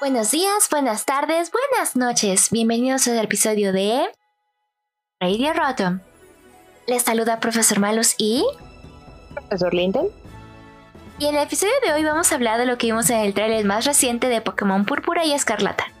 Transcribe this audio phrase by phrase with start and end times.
[0.00, 2.50] Buenos días, buenas tardes, buenas noches.
[2.52, 4.06] Bienvenidos al episodio de
[5.18, 5.98] Radio Rotom.
[6.86, 8.44] Les saluda Profesor Malus y
[9.34, 10.06] Profesor Linden.
[11.18, 13.34] Y en el episodio de hoy vamos a hablar de lo que vimos en el
[13.34, 15.93] trailer más reciente de Pokémon Púrpura y Escarlata.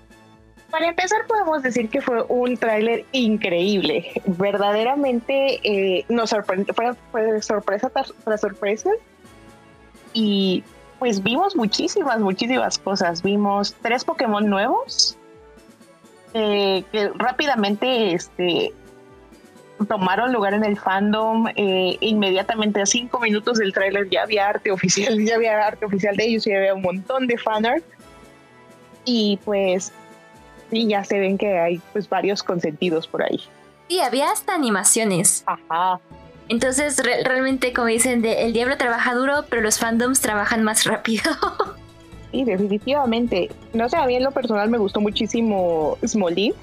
[0.74, 4.10] Para empezar podemos decir que fue un tráiler increíble.
[4.26, 8.90] Verdaderamente eh, nos sorprendió, fue, sorpresa tras, sorpresa.
[10.14, 10.64] Y
[10.98, 13.22] pues vimos muchísimas, muchísimas cosas.
[13.22, 15.16] Vimos tres Pokémon nuevos
[16.32, 18.72] eh, que rápidamente este,
[19.86, 21.46] tomaron lugar en el fandom.
[21.54, 26.16] Eh, inmediatamente a cinco minutos del tráiler ya había arte oficial, ya había arte oficial
[26.16, 27.84] de ellos, y había un montón de fanart.
[29.04, 29.92] Y pues
[30.74, 33.40] sí, ya se ven que hay pues varios consentidos por ahí.
[33.88, 35.44] Sí, había hasta animaciones.
[35.46, 36.00] Ajá.
[36.48, 41.30] Entonces, realmente, como dicen, el diablo trabaja duro, pero los fandoms trabajan más rápido.
[42.32, 43.50] sí, definitivamente.
[43.72, 46.56] No sé, a mí en lo personal me gustó muchísimo Small Leaf.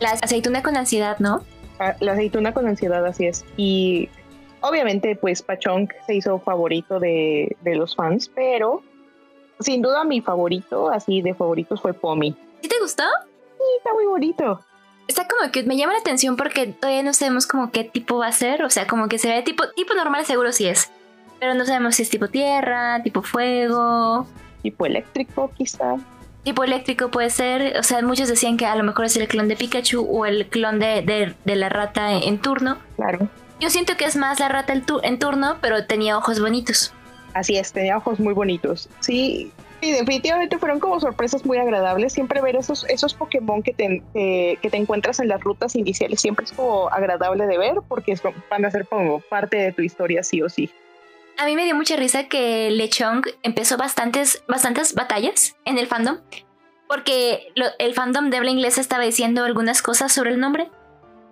[0.00, 1.42] La aceituna con ansiedad, ¿no?
[1.78, 3.44] Ah, la aceituna con ansiedad, así es.
[3.56, 4.10] Y
[4.60, 8.82] obviamente, pues Pachonk se hizo favorito de, de los fans, pero
[9.60, 12.36] sin duda mi favorito, así de favoritos, fue Pomi.
[12.60, 13.04] ¿Sí te gustó?
[13.86, 14.60] Está muy bonito.
[15.06, 18.26] Está como que me llama la atención porque todavía no sabemos como qué tipo va
[18.26, 18.64] a ser.
[18.64, 20.90] O sea, como que se ve tipo, tipo normal, seguro sí es.
[21.38, 24.26] Pero no sabemos si es tipo tierra, tipo fuego.
[24.62, 25.94] Tipo eléctrico, quizá.
[26.42, 27.78] Tipo eléctrico puede ser.
[27.78, 30.48] O sea, muchos decían que a lo mejor es el clon de Pikachu o el
[30.48, 32.78] clon de, de, la rata en, turno.
[32.96, 33.28] Claro.
[33.60, 36.92] Yo siento que es más la rata en turno, pero tenía ojos bonitos.
[37.34, 38.88] Así es, tenía ojos muy bonitos.
[38.98, 42.12] Sí, Sí, definitivamente fueron como sorpresas muy agradables.
[42.12, 46.44] Siempre ver esos, esos Pokémon que te, que te encuentras en las rutas iniciales siempre
[46.44, 48.16] es como agradable de ver porque
[48.50, 50.70] van a ser como parte de tu historia sí o sí.
[51.38, 56.18] A mí me dio mucha risa que Lechong empezó bastantes, bastantes batallas en el fandom
[56.88, 60.70] porque el fandom de habla estaba diciendo algunas cosas sobre el nombre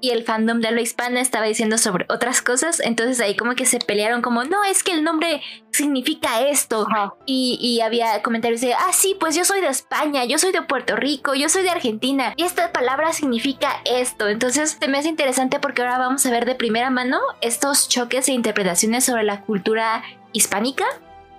[0.04, 3.64] y el fandom de habla hispana estaba diciendo sobre otras cosas, entonces ahí como que
[3.64, 5.40] se pelearon como, no, es que el nombre
[5.72, 6.86] significa esto.
[7.24, 10.94] Y, había comentarios de, ah, sí, pues yo soy de España, yo soy de Puerto
[10.94, 14.28] Rico, yo soy de Argentina, y esta palabra significa esto.
[14.28, 18.28] Entonces se me hace interesante porque ahora vamos a ver de primera mano estos choques
[18.28, 20.84] e interpretaciones sobre la cultura hispánica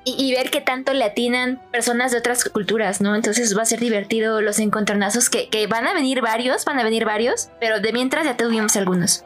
[0.06, 3.16] y, ver qué tanto le atinan personas de otras culturas, ¿no?
[3.16, 6.84] Entonces va a ser divertido los encontronazos que, que van a venir varios, van a
[6.84, 9.26] venir varios, pero de mientras ya tuvimos algunos.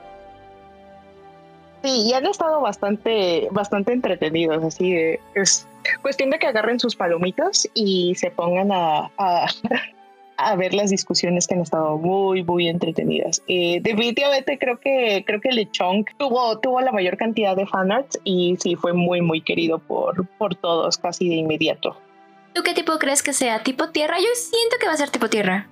[1.83, 5.67] Sí, y han estado bastante, bastante entretenidos, así de, es
[6.01, 9.47] cuestión de que agarren sus palomitas y se pongan a, a
[10.55, 13.41] ver las discusiones que han estado muy, muy entretenidas.
[13.47, 18.57] Eh, definitivamente creo que creo que Lechonk tuvo, tuvo la mayor cantidad de fanarts y
[18.59, 21.97] sí fue muy, muy querido por, por todos casi de inmediato.
[22.53, 23.63] ¿Tú qué tipo crees que sea?
[23.63, 24.17] ¿Tipo tierra?
[24.19, 25.67] Yo siento que va a ser tipo tierra.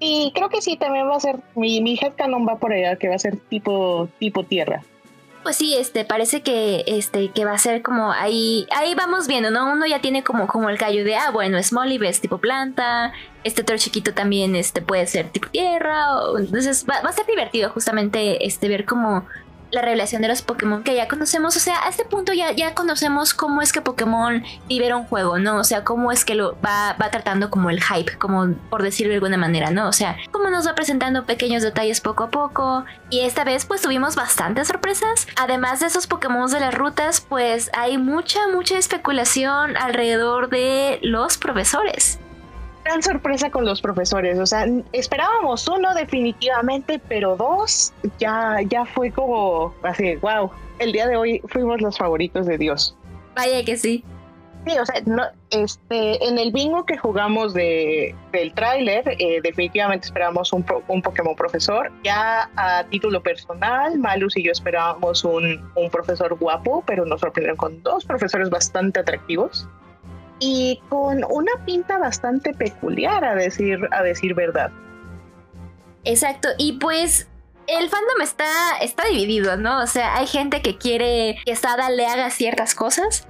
[0.00, 3.08] Y creo que sí, también va a ser, mi, mi headcanon va por allá, que
[3.08, 4.82] va a ser tipo, tipo tierra.
[5.48, 9.50] Pues sí, este, parece que, este, que va a ser como ahí, ahí vamos viendo,
[9.50, 9.72] ¿no?
[9.72, 13.14] Uno ya tiene como, como el callo de, ah, bueno, Smolly es tipo planta,
[13.44, 16.04] este otro chiquito también, este, puede ser tipo tierra,
[16.38, 19.26] entonces va, va, a ser divertido justamente, este, ver cómo
[19.70, 21.56] la revelación de los Pokémon que ya conocemos.
[21.56, 25.38] O sea, a este punto ya, ya conocemos cómo es que Pokémon libera un juego,
[25.38, 25.56] ¿no?
[25.56, 29.10] O sea, cómo es que lo va, va tratando como el hype, como por decirlo
[29.10, 29.88] de alguna manera, ¿no?
[29.88, 32.84] O sea, cómo nos va presentando pequeños detalles poco a poco.
[33.10, 35.26] Y esta vez pues tuvimos bastantes sorpresas.
[35.36, 41.36] Además de esos Pokémon de las rutas, pues hay mucha, mucha especulación alrededor de los
[41.36, 42.18] profesores
[42.88, 44.38] gran sorpresa con los profesores.
[44.38, 51.06] O sea, esperábamos uno definitivamente, pero dos ya, ya fue como así, wow, el día
[51.06, 52.96] de hoy fuimos los favoritos de Dios.
[53.36, 54.04] Vaya que sí.
[54.66, 60.06] Sí, o sea, no, este, en el bingo que jugamos de, del tráiler, eh, definitivamente
[60.06, 61.92] esperábamos un, un, Pokémon profesor.
[62.02, 67.56] Ya a título personal, Malus y yo esperábamos un, un profesor guapo, pero nos sorprendieron
[67.56, 69.68] con dos profesores bastante atractivos
[70.38, 74.70] y con una pinta bastante peculiar a decir, a decir verdad.
[76.04, 77.28] Exacto, y pues
[77.66, 79.82] el fandom está, está dividido, ¿no?
[79.82, 83.28] O sea, hay gente que quiere que Sada le haga ciertas cosas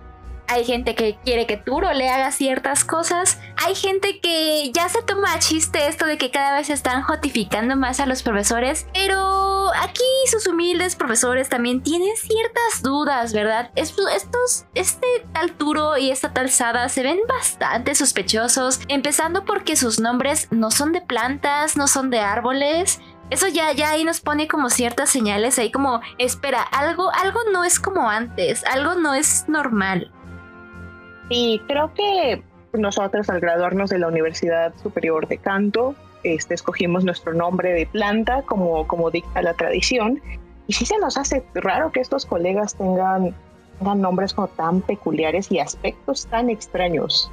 [0.48, 3.38] hay gente que quiere que Turo le haga ciertas cosas.
[3.56, 7.76] Hay gente que ya se toma a chiste esto de que cada vez están jotificando
[7.76, 8.86] más a los profesores.
[8.94, 13.70] Pero aquí sus humildes profesores también tienen ciertas dudas, ¿verdad?
[13.74, 18.80] Estos, este tal Turo y esta tal Sada se ven bastante sospechosos.
[18.88, 23.00] Empezando porque sus nombres no son de plantas, no son de árboles
[23.30, 27.64] Eso ya, ya ahí nos pone como ciertas señales ahí como, espera, algo, algo no
[27.64, 30.10] es como antes, algo no es normal.
[31.28, 32.42] Y creo que
[32.72, 38.42] nosotros al graduarnos de la Universidad Superior de Canto, este, escogimos nuestro nombre de planta
[38.42, 40.20] como, como dicta la tradición.
[40.66, 43.34] Y sí se nos hace raro que estos colegas tengan,
[43.80, 47.30] nombres como tan peculiares y aspectos tan extraños.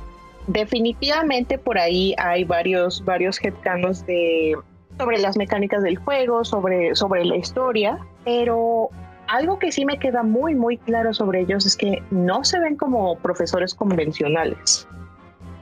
[0.47, 4.55] Definitivamente por ahí hay varios, varios headcanos de,
[4.97, 8.89] sobre las mecánicas del juego, sobre, sobre la historia, pero
[9.27, 12.75] algo que sí me queda muy, muy claro sobre ellos es que no se ven
[12.75, 14.87] como profesores convencionales.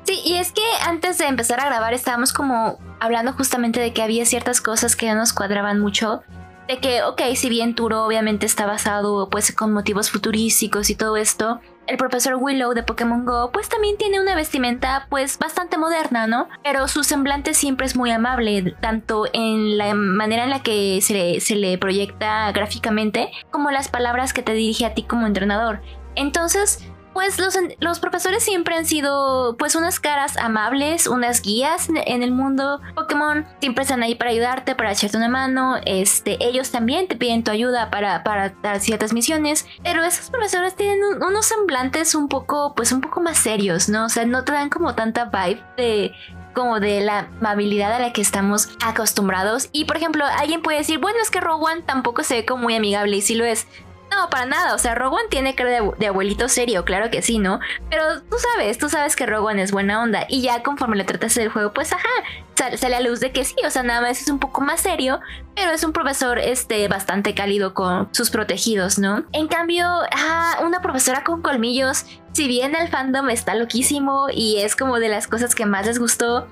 [0.04, 4.02] Sí, y es que antes de empezar a grabar estábamos como hablando justamente de que
[4.02, 6.22] había ciertas cosas que no nos cuadraban mucho.
[6.68, 11.18] De que, ok, si bien Turo obviamente está basado pues con motivos futurísticos y todo
[11.18, 16.28] esto, el profesor Willow de Pokémon Go pues también tiene una vestimenta pues bastante moderna,
[16.28, 16.48] ¿no?
[16.64, 21.56] Pero su semblante siempre es muy amable, tanto en la manera en la que se
[21.56, 25.82] le, proyecta gráficamente, como las palabras que te dirige a ti como entrenador.
[26.16, 32.24] Entonces, pues los, los, profesores siempre han sido pues unas caras amables, unas guías en
[32.24, 33.46] el mundo Pokémon.
[33.60, 35.78] Siempre están ahí para ayudarte, para echarte una mano.
[35.86, 39.66] Este, ellos también te piden tu ayuda para, para dar ciertas misiones.
[39.84, 44.06] Pero esos profesores tienen unos semblantes un poco, pues un poco más serios, ¿no?
[44.06, 46.14] O sea, no te dan como tanta vibe de
[46.54, 49.70] como de la amabilidad a la que estamos acostumbrados.
[49.72, 52.76] Y por ejemplo, alguien puede decir, bueno, es que Rowan tampoco se ve como muy
[52.76, 53.68] amigable y si lo es.
[54.16, 54.76] No, para nada.
[54.76, 57.60] O sea, Rowan tiene cara de, abuelito serio, claro que sí, ¿no?
[57.90, 60.26] Pero tú sabes, tú sabes que Rowan es buena onda.
[60.30, 62.10] Y ya conforme le tratas del juego, pues ajá,
[62.56, 63.56] sale, a luz de que sí.
[63.66, 65.20] O sea, nada más es un poco más serio,
[65.56, 69.24] pero es un profesor este, bastante cálido con sus protegidos, ¿no?
[69.32, 74.76] En cambio, ah, una profesora con colmillos, si bien el fandom está loquísimo y es
[74.76, 76.48] como de las cosas que más les gustó,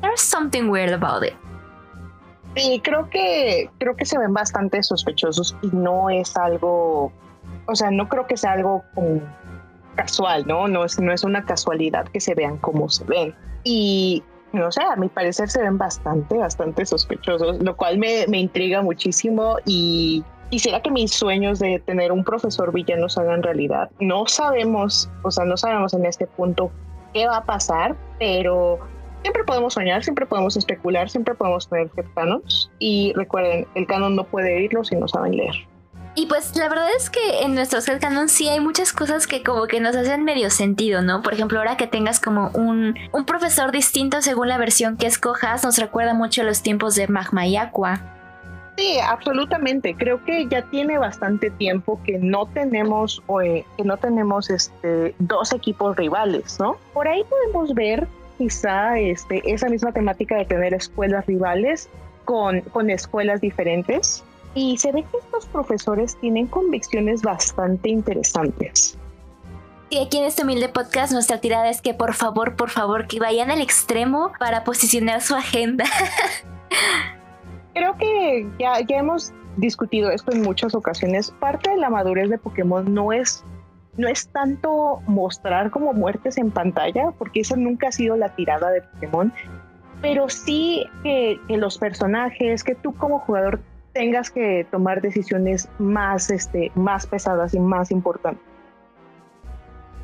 [0.00, 1.34] there's something weird about it.
[2.56, 7.12] Sí, creo que, creo que se ven bastante sospechosos y no es algo,
[7.66, 8.82] o sea, no creo que sea algo
[9.94, 10.68] casual, ¿no?
[10.68, 13.34] No es, no es una casualidad que se vean como se ven.
[13.64, 14.22] Y
[14.52, 18.82] no sé, a mi parecer se ven bastante, bastante sospechosos, lo cual me, me intriga
[18.82, 23.90] muchísimo y quisiera que mis sueños de tener un profesor villano se hagan realidad.
[24.00, 26.70] No sabemos, o sea, no sabemos en este punto
[27.12, 28.78] qué va a pasar, pero
[29.22, 32.70] siempre podemos soñar, siempre podemos especular, siempre podemos tener canos.
[32.78, 35.54] Y recuerden, el canon no puede irlo si no saben leer.
[36.14, 39.68] Y pues la verdad es que en nuestros canon sí hay muchas cosas que como
[39.68, 41.22] que nos hacen medio sentido, ¿no?
[41.22, 45.62] Por ejemplo, ahora que tengas como un, un profesor distinto según la versión que escojas,
[45.62, 48.00] nos recuerda mucho a los tiempos de Magma y Aqua.
[48.76, 49.94] Sí, absolutamente.
[49.96, 55.52] Creo que ya tiene bastante tiempo que no tenemos, eh, que no tenemos este, dos
[55.52, 56.76] equipos rivales, ¿no?
[56.94, 58.06] Por ahí podemos ver
[58.38, 61.90] quizá este, esa misma temática de tener escuelas rivales
[62.24, 64.24] con, con escuelas diferentes.
[64.54, 68.96] Y se ve que estos profesores tienen convicciones bastante interesantes.
[69.90, 73.20] Y aquí en este humilde podcast nuestra tirada es que por favor, por favor, que
[73.20, 75.84] vayan al extremo para posicionar su agenda.
[77.74, 81.30] Creo que ya, ya hemos discutido esto en muchas ocasiones.
[81.40, 83.44] Parte de la madurez de Pokémon no es
[83.98, 88.70] no es tanto mostrar como muertes en pantalla, porque esa nunca ha sido la tirada
[88.70, 89.32] de Pokémon,
[90.00, 93.60] pero sí que, los personajes, que tú como jugador
[93.92, 98.42] tengas que tomar decisiones más, este, más pesadas y más importantes.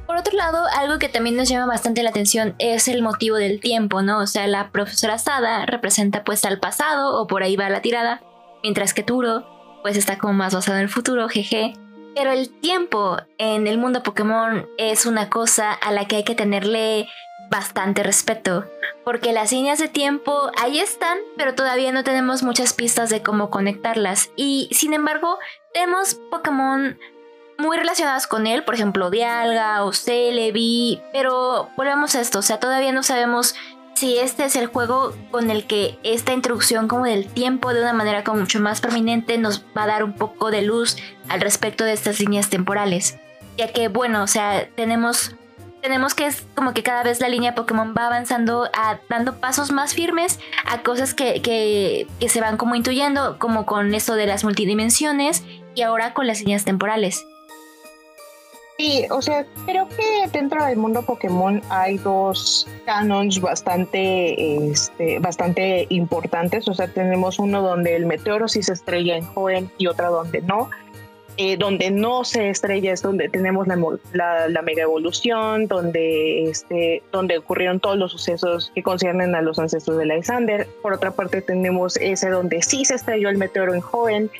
[0.07, 3.61] Por otro lado, algo que también nos llama bastante la atención es el motivo del
[3.61, 4.19] tiempo, ¿no?
[4.19, 8.21] O sea, la profesora Sada representa pues al pasado o por ahí va la tirada,
[8.63, 9.47] mientras que Turo
[9.83, 11.75] pues está como más basado en el futuro, jeje.
[12.15, 16.35] Pero el tiempo en el mundo Pokémon es una cosa a la que hay que
[16.35, 17.09] tenerle
[17.51, 18.65] bastante respeto,
[19.05, 23.51] porque las líneas de tiempo ahí están, pero todavía no tenemos muchas pistas de cómo
[23.51, 24.31] conectarlas.
[24.37, 25.39] Y sin embargo,
[25.73, 26.99] tenemos Pokémon
[27.59, 32.59] muy relacionados con él, por ejemplo, Dialga o Celebi, pero volvemos a esto, o sea,
[32.59, 33.55] todavía no sabemos
[33.95, 37.93] si este es el juego con el que esta introducción como del tiempo de una
[37.93, 40.97] manera como mucho más prominente nos va a dar un poco de luz
[41.29, 43.19] al respecto de estas líneas temporales.
[43.57, 45.35] Ya que bueno, o sea, tenemos
[45.81, 49.71] tenemos que es como que cada vez la línea Pokémon va avanzando a dando pasos
[49.71, 54.27] más firmes a cosas que, que, que se van como intuyendo, como con esto de
[54.27, 57.27] las multidimensiones y ahora con las líneas temporales.
[58.77, 65.87] Sí, o sea, creo que dentro del mundo Pokémon hay dos canons bastante, este, bastante
[65.91, 66.67] importantes.
[66.67, 70.43] O sea, tenemos uno donde el meteoro sí se estrella en joven y otra donde
[70.43, 70.71] no.
[71.37, 77.39] eh, donde no se estrella es donde tenemos la, la, mega evolución, donde, este, donde
[77.39, 80.69] ocurrieron todos los sucesos que conciernen a los ancestros de Lysander.
[80.83, 84.31] Por otra parte tenemos ese donde sí se estrelló el meteoro en joven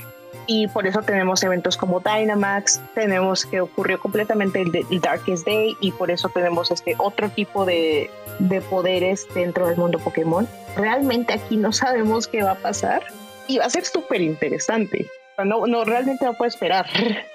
[0.47, 5.93] y por eso tenemos eventos como Dynamax, tenemos que ocurrió completamente el, Darkest Day y
[5.93, 10.49] por eso tenemos este otro tipo de, de poderes dentro del mundo Pokémon.
[10.77, 13.03] Realmente aquí no sabemos qué va a pasar
[13.47, 15.07] y va a ser súper interesante.
[15.45, 16.87] No, no, realmente no puedo esperar.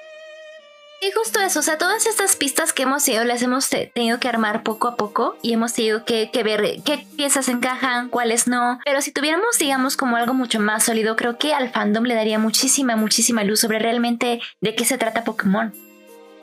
[1.15, 4.63] Justo eso, o sea, todas estas pistas que hemos ido las hemos tenido que armar
[4.63, 8.79] poco a poco y hemos tenido que, ver qué piezas encajan, cuáles no.
[8.85, 12.39] Pero si tuviéramos, digamos, como algo mucho más sólido, creo que al fandom le daría
[12.39, 15.73] muchísima, muchísima luz sobre realmente de qué se trata Pokémon.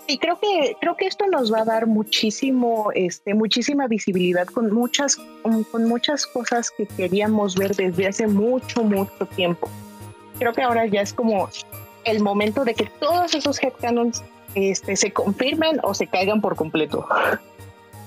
[0.08, 4.72] Y creo que creo que esto nos va a dar muchísimo, este, muchísima visibilidad con
[4.72, 5.16] muchas,
[5.72, 9.68] con muchas cosas que queríamos ver desde hace mucho, mucho tiempo.
[10.38, 11.48] Creo que ahora ya es como
[12.06, 14.22] el momento de que todos esos headcanons
[14.54, 17.06] este, se confirmen o se caigan por completo.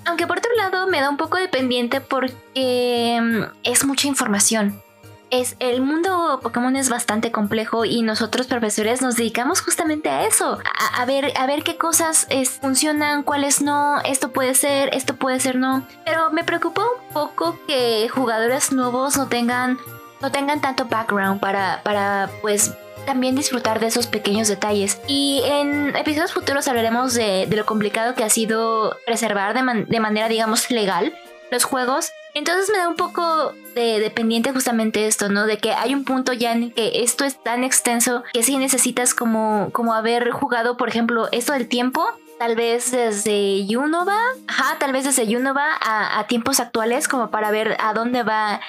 [0.06, 4.82] Aunque por otro lado me da un poco de pendiente porque mm, es mucha información.
[5.30, 10.58] Es, el mundo Pokémon es bastante complejo y nosotros profesores nos dedicamos justamente a eso,
[10.98, 12.28] a, ver, a ver qué cosas
[12.62, 15.86] funcionan, cuáles no, esto puede ser, esto puede ser no.
[16.04, 19.78] Pero me preocupa un poco que jugadores nuevos no tengan,
[20.20, 22.74] no tengan tanto background para, para pues
[23.10, 25.02] también disfrutar de esos pequeños detalles.
[25.08, 30.70] Y en episodios futuros hablaremos de, lo complicado que ha sido preservar de, manera, digamos,
[30.70, 31.12] legal
[31.50, 32.12] los juegos.
[32.36, 35.48] Entonces me da un poco de, dependiente justamente esto, ¿no?
[35.48, 39.16] De que hay un punto ya en que esto es tan extenso que sí necesitas
[39.16, 42.06] como, como haber jugado, por ejemplo, esto del tiempo,
[42.38, 47.50] tal vez desde Unova, ajá, tal vez desde Unova a, a tiempos actuales, como para
[47.50, 48.62] ver a dónde va,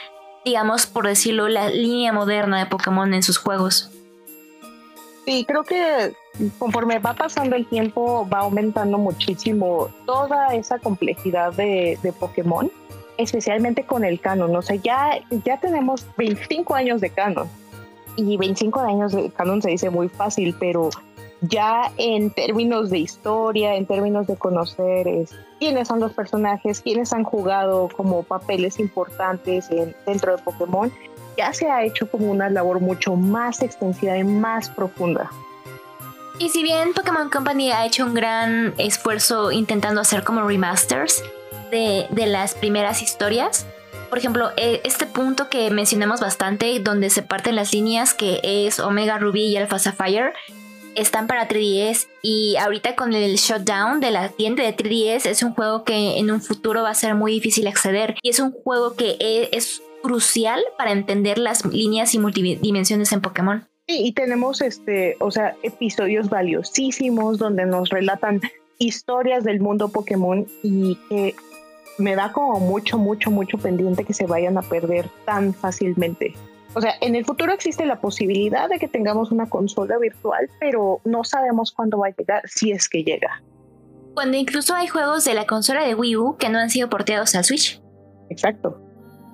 [0.47, 3.91] digamos, por decirlo, la línea moderna de Pokémon en sus juegos.
[5.27, 6.15] Sí, creo que
[6.59, 12.71] conforme va pasando el tiempo va aumentando muchísimo toda esa complejidad de, Pokémon,
[13.17, 14.55] especialmente con el canon.
[14.57, 17.49] O sea, ya, ya tenemos 25 años de canon
[18.17, 20.91] y 25 años de canon se dice muy fácil, pero
[21.43, 25.07] ya en términos de historia, en términos de conocer
[25.59, 29.69] quiénes son los personajes, quiénes han jugado como papeles importantes
[30.07, 30.93] dentro de Pokémon,
[31.41, 35.31] ya se ha hecho como una labor mucho más extensiva y más profunda.
[36.39, 41.23] Y si bien Pokémon Company ha hecho un gran esfuerzo intentando hacer como remasters
[41.71, 43.67] de, las primeras historias,
[44.11, 48.81] por ejemplo, e, este punto que mencionamos bastante, donde se parten las líneas, que es
[48.81, 50.33] Omega Ruby y Alpha Sapphire,
[50.95, 55.55] están para 3DS y ahorita con el shutdown de la tienda de 3DS es un
[55.55, 58.97] juego que en un futuro va a ser muy difícil acceder y es un juego
[58.97, 63.67] que e, es crucial para entender las líneas y multidimensiones en Pokémon.
[63.89, 68.41] Sí, y tenemos este, o sea, episodios valiosísimos donde nos relatan
[68.79, 71.35] historias del mundo Pokémon y que
[71.99, 76.35] me da como mucho, mucho, mucho pendiente que se vayan a perder tan fácilmente.
[76.75, 81.01] O sea, en el futuro existe la posibilidad de que tengamos una consola virtual, pero
[81.05, 83.43] no sabemos cuándo va a llegar, si es que llega.
[84.15, 87.35] Cuando incluso hay juegos de la consola de Wii U que no han sido porteados
[87.35, 87.83] al Switch.
[88.29, 88.81] Exacto.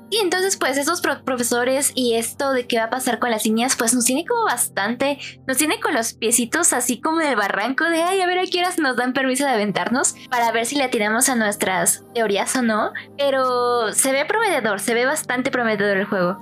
[0.09, 3.75] Y entonces, pues, esos profesores y esto de qué va a pasar con las líneas,
[3.77, 8.03] pues nos tiene como bastante, nos tiene con los piecitos así como del barranco de,
[8.03, 11.29] ay, a ver a qué nos dan permiso de aventarnos para ver si le tiramos
[11.29, 12.93] a nuestras teorías o no.
[13.19, 16.39] Pero se ve prometedor, se ve bastante prometedor el juego.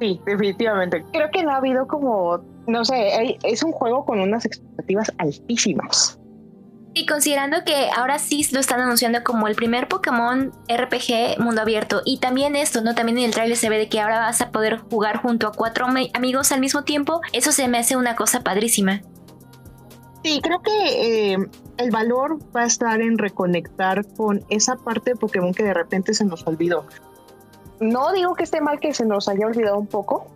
[0.00, 1.04] Sí, definitivamente.
[1.12, 6.18] Creo que no ha habido como, no sé, es un juego con unas expectativas altísimas.
[6.96, 12.02] Y considerando que ahora sí lo están anunciando como el primer Pokémon RPG mundo abierto.
[12.04, 12.94] Y también esto, ¿no?
[12.94, 15.52] También en el trailer se ve de que ahora vas a poder jugar junto a
[15.52, 17.20] cuatro amigos al mismo tiempo.
[17.32, 19.02] Eso se me hace una cosa padrísima.
[20.22, 21.36] Sí, creo que eh,
[21.78, 26.14] el valor va a estar en reconectar con esa parte de Pokémon que de repente
[26.14, 26.86] se nos olvidó.
[27.80, 30.28] No digo que esté mal que se nos haya olvidado un poco,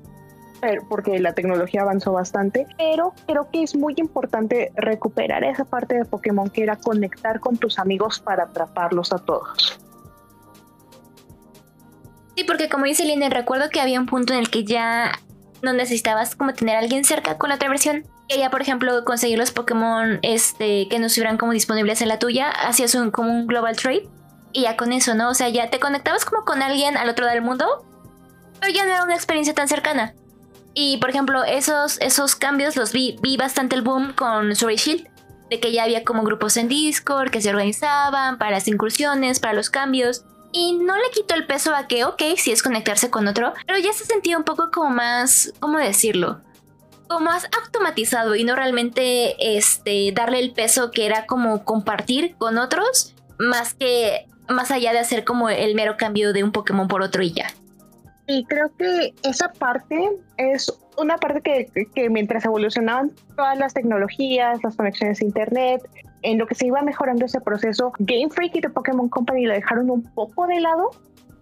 [0.89, 6.05] porque la tecnología avanzó bastante, pero creo que es muy importante recuperar esa parte de
[6.05, 9.81] Pokémon que era conectar con tus amigos para atraparlos a todos.
[12.37, 15.13] Sí, porque como dice Lina, recuerdo que había un punto en el que ya
[15.63, 18.07] no necesitabas como tener a alguien cerca con la otra versión.
[18.29, 22.51] Quería, por ejemplo, conseguir los Pokémon este, que no estuvieran como disponibles en la tuya,
[22.51, 24.09] hacías un, como un global trade
[24.53, 25.31] y ya con eso, ¿no?
[25.31, 27.85] O sea, ya te conectabas como con alguien al otro lado del mundo,
[28.61, 30.15] pero ya no era una experiencia tan cercana.
[30.75, 35.09] Y por ejemplo, esos, esos cambios los vi, vi bastante el boom con Story Shield,
[35.51, 39.55] de que ya había como grupos en Discord que se organizaban para las incursiones, para
[39.55, 40.25] los cambios.
[40.53, 43.79] Y no le quito el peso a que, ok, si es conectarse con otro, pero
[43.79, 46.41] ya se sentía un poco como más, ¿cómo decirlo?
[47.09, 52.59] como has automatizado y no realmente este, darle el peso que era como compartir con
[52.59, 57.03] otros, más que más allá de hacer como el mero cambio de un Pokémon por
[57.03, 57.53] otro y ya.
[58.29, 64.63] Y creo que esa parte es una parte que, que, mientras evolucionaban todas las tecnologías,
[64.63, 65.89] las conexiones a internet,
[66.21, 69.55] en lo que se iba mejorando ese proceso, Game Freak y The Pokémon Company lo
[69.55, 70.91] dejaron un poco de lado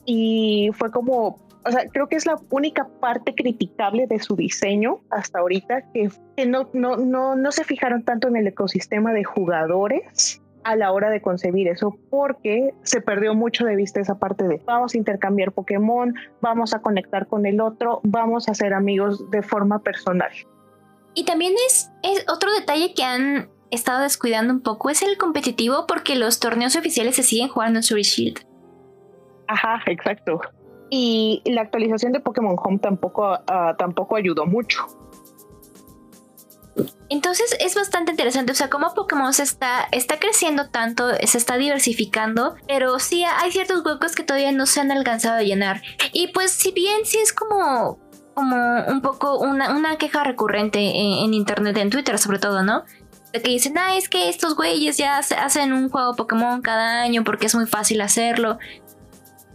[0.04, 5.00] y fue como, o sea, creo que es la única parte criticable de su diseño
[5.10, 9.24] hasta ahorita, que, que no, no, no, no se fijaron tanto en el ecosistema de
[9.24, 14.48] jugadores a la hora de concebir eso porque se perdió mucho de vista esa parte
[14.48, 19.30] de vamos a intercambiar Pokémon, vamos a conectar con el otro, vamos a ser amigos
[19.30, 20.32] de forma personal.
[21.14, 25.86] Y también es, es otro detalle que han estado descuidando un poco es el competitivo
[25.86, 28.40] porque los torneos oficiales se siguen jugando en Sword Shield.
[29.46, 30.40] Ajá, exacto.
[30.90, 34.84] Y la actualización de Pokémon Home tampoco, uh, tampoco ayudó mucho.
[37.08, 41.56] Entonces es bastante interesante, o sea, cómo Pokémon se está, está creciendo tanto, se está
[41.56, 45.82] diversificando, pero sí hay ciertos huecos que todavía no se han alcanzado a llenar.
[46.12, 47.98] Y pues si bien sí es como,
[48.34, 48.56] como
[48.88, 52.84] un poco una, una queja recurrente en, internet, en Twitter sobre todo, ¿no?
[53.32, 57.24] De que dicen, ah, es que estos güeyes ya hacen un juego Pokémon cada año
[57.24, 58.58] porque es muy fácil hacerlo.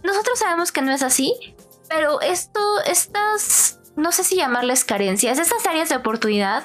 [0.02, 1.54] Nosotros sabemos que no es así,
[1.88, 6.64] pero esto, estas, no sé si llamarles carencias, estas áreas de oportunidad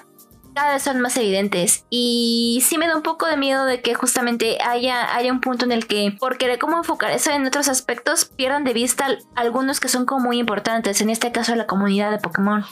[0.58, 3.94] cada vez son más evidentes y sí me da un poco de miedo de que
[3.94, 7.70] justamente haya, haya un punto en el que por querer como enfocar eso en otros
[7.70, 12.10] aspectos pierdan de vista algunos que son como muy importantes, en este caso la comunidad
[12.10, 12.66] de Pokémon.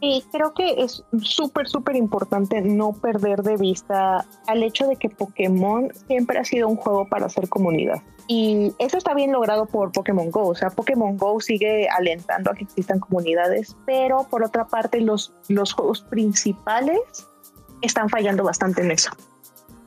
[0.00, 5.08] Y creo que es súper, súper importante no perder de vista al hecho de que
[5.08, 8.02] Pokémon siempre ha sido un juego para hacer comunidad.
[8.26, 10.48] Y eso está bien logrado por Pokémon Go.
[10.48, 15.32] O sea, Pokémon Go sigue alentando a que existan comunidades, pero por otra parte los,
[15.48, 17.00] los juegos principales
[17.80, 19.10] están fallando bastante en eso.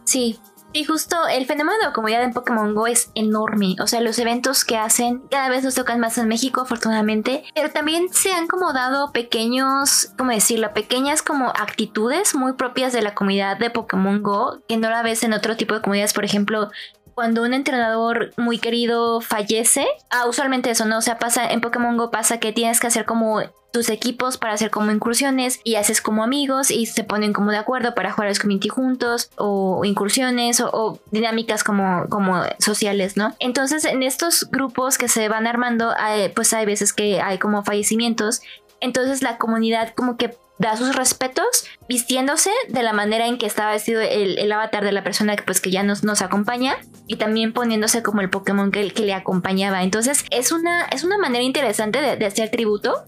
[0.04, 0.40] Sí,
[0.76, 3.78] y justo el fenómeno de la comunidad en Pokémon Go es enorme.
[3.82, 7.46] O sea, los eventos que hacen cada vez nos tocan más en México, afortunadamente.
[7.56, 10.74] Pero también se han como dado pequeños, ¿cómo decirlo?
[10.74, 15.24] Pequeñas como actitudes muy propias de la comunidad de Pokémon Go, que no la ves
[15.24, 16.12] en otro tipo de comunidades.
[16.12, 16.70] Por ejemplo,
[17.16, 20.98] cuando un entrenador muy querido fallece, ah, usualmente eso, ¿no?
[20.98, 24.54] O sea, pasa, en Pokémon Go pasa que tienes que hacer como tus equipos para
[24.54, 28.30] hacer como incursiones y haces como amigos y se ponen como de acuerdo para jugar
[28.30, 33.36] los community juntos o incursiones o, dinámicas como, como sociales, ¿no?
[33.40, 35.94] Entonces en estos grupos que se van armando,
[36.36, 38.42] pues hay veces que hay como fallecimientos
[38.80, 43.72] entonces la comunidad como que da sus respetos vistiéndose de la manera en que estaba
[43.72, 47.54] vestido el, avatar de la persona que pues que ya nos, nos acompaña y también
[47.54, 49.84] poniéndose como el Pokémon que, que le acompañaba.
[49.84, 53.04] Entonces es una, es una manera interesante de, hacer tributo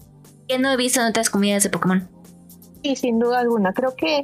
[0.46, 2.08] que no he visto en otras comunidades de Pokémon.
[2.82, 4.22] Y sin duda alguna, creo que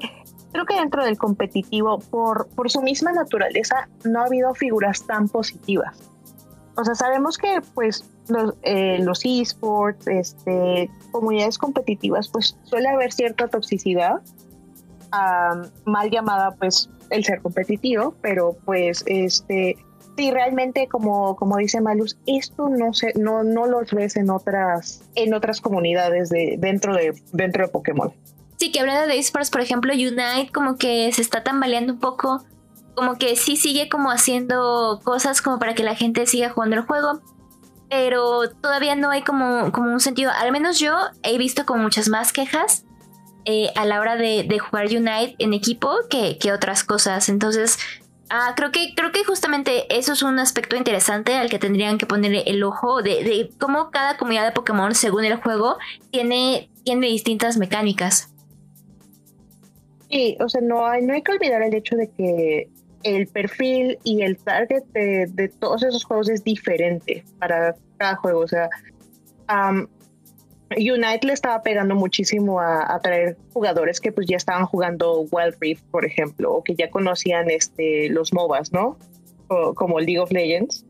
[0.53, 5.29] creo que dentro del competitivo, por, por su misma naturaleza, no ha habido figuras tan
[5.29, 5.99] positivas.
[6.77, 13.13] O sea, sabemos que pues los, eh, los esports, este, comunidades competitivas, pues suele haber
[13.13, 14.21] cierta toxicidad,
[15.85, 19.77] mal llamada pues el ser competitivo, pero pues este,
[20.17, 25.03] sí, realmente como, como dice Malus, esto no se, no, no los ves en otras,
[25.15, 28.13] en otras comunidades de, dentro de, dentro de Pokémon.
[28.57, 32.45] Sí, que hablando de esports, por ejemplo, Unite como que se está tambaleando un poco,
[32.95, 36.83] como que sí sigue como haciendo cosas como para que la gente siga jugando el
[36.83, 37.21] juego,
[37.95, 42.09] pero todavía no hay como, como un sentido, al menos yo he visto como muchas
[42.09, 42.85] más quejas
[43.45, 47.29] eh, a la hora de, jugar Unite en equipo que, otras cosas.
[47.29, 47.79] Entonces,
[48.31, 52.05] ah, creo, que, creo que justamente eso es un aspecto interesante al que tendrían que
[52.05, 55.77] poner el ojo de, cómo cada comunidad de Pokémon, según el juego,
[56.11, 58.35] tiene, tiene distintas mecánicas.
[60.11, 62.71] Sí, o sea, no hay, no hay que olvidar el hecho de que
[63.05, 68.41] el perfil y el target de, todos esos juegos es diferente para cada juego.
[68.41, 68.69] O sea,
[70.71, 75.85] Unite le estaba pegando muchísimo a, traer jugadores que pues ya estaban jugando Wild Rift,
[75.91, 78.99] por ejemplo, o que ya conocían este, los MOBAs, ¿no?
[79.75, 80.85] como League of Legends.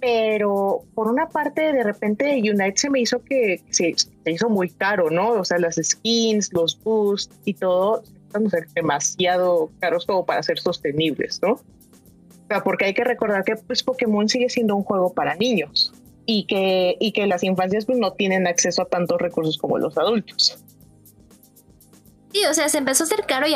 [0.00, 4.70] Pero por una parte, de repente, Unite se me hizo que se, se hizo muy
[4.70, 5.30] caro, ¿no?
[5.32, 8.02] O sea, las skins, los boosts y todo
[8.50, 11.52] ser demasiado caros como para ser sostenibles, ¿no?
[11.52, 15.92] O sea, porque hay que recordar que pues, Pokémon sigue siendo un juego para niños
[16.26, 19.96] y que, y que las infancias pues, no tienen acceso a tantos recursos como los
[19.96, 20.58] adultos.
[22.34, 23.54] Sí, o sea, se empezó a hacer caro y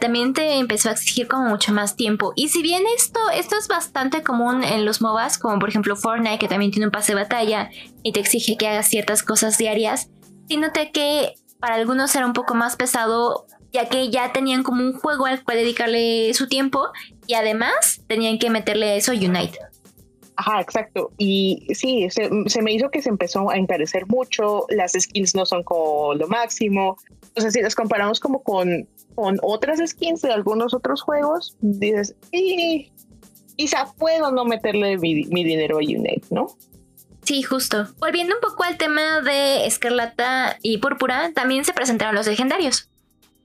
[0.00, 2.32] también te empezó a exigir como mucho más tiempo.
[2.34, 6.38] Y si bien esto, esto es bastante común en los MOBAs, como por ejemplo Fortnite,
[6.38, 7.70] que también tiene un pase de batalla
[8.02, 10.10] y te exige que hagas ciertas cosas diarias,
[10.48, 14.82] sí noté que para algunos era un poco más pesado, ya que ya tenían como
[14.82, 16.88] un juego al cual dedicarle su tiempo
[17.26, 19.58] y además tenían que meterle eso Unite.
[20.36, 21.12] Ajá, exacto.
[21.18, 25.62] Y sí, se, me hizo que se empezó a encarecer mucho, las skins no son
[25.62, 26.96] como lo máximo.
[27.36, 32.14] O sea, si las comparamos como con, con otras skins de algunos otros juegos, dices,
[32.32, 32.90] y
[33.56, 36.46] quizá puedo no meterle mi, mi dinero a Unite, ¿no?
[37.24, 37.88] Sí, justo.
[37.98, 42.88] Volviendo un poco al tema de Escarlata y Púrpura, también se presentaron los legendarios.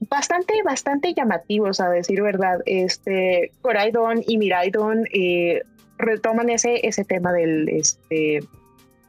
[0.08, 2.60] Bastante, bastante llamativos, a decir verdad.
[2.66, 5.62] Este, Coraidon y Miraidon eh,
[5.96, 8.40] retoman ese, ese tema del, este,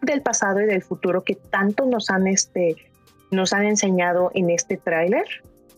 [0.04, 2.76] del pasado y del futuro que tanto nos han, este,
[3.32, 5.26] nos han enseñado en este tráiler.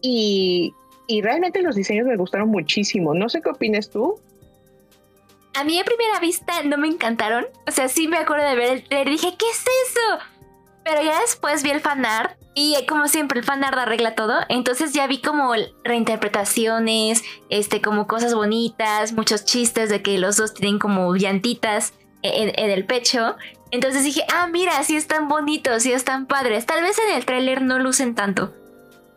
[0.01, 0.73] Y,
[1.07, 3.13] y realmente los diseños me gustaron muchísimo.
[3.13, 4.19] No sé qué opinas tú.
[5.53, 7.45] A mí a primera vista no me encantaron.
[7.65, 10.25] O sea, sí me acuerdo de ver el trailer y dije, ¿qué es eso?
[10.83, 14.39] Pero ya después vi el fanart y como siempre el fanart arregla todo.
[14.47, 20.53] Entonces ya vi como reinterpretaciones, este, como cosas bonitas, muchos chistes de que los dos
[20.53, 23.35] tienen como llantitas en, en el pecho.
[23.71, 26.65] Entonces dije, ah, mira, sí están bonitos, sí están padres.
[26.65, 28.53] Tal vez en el tráiler no lucen tanto.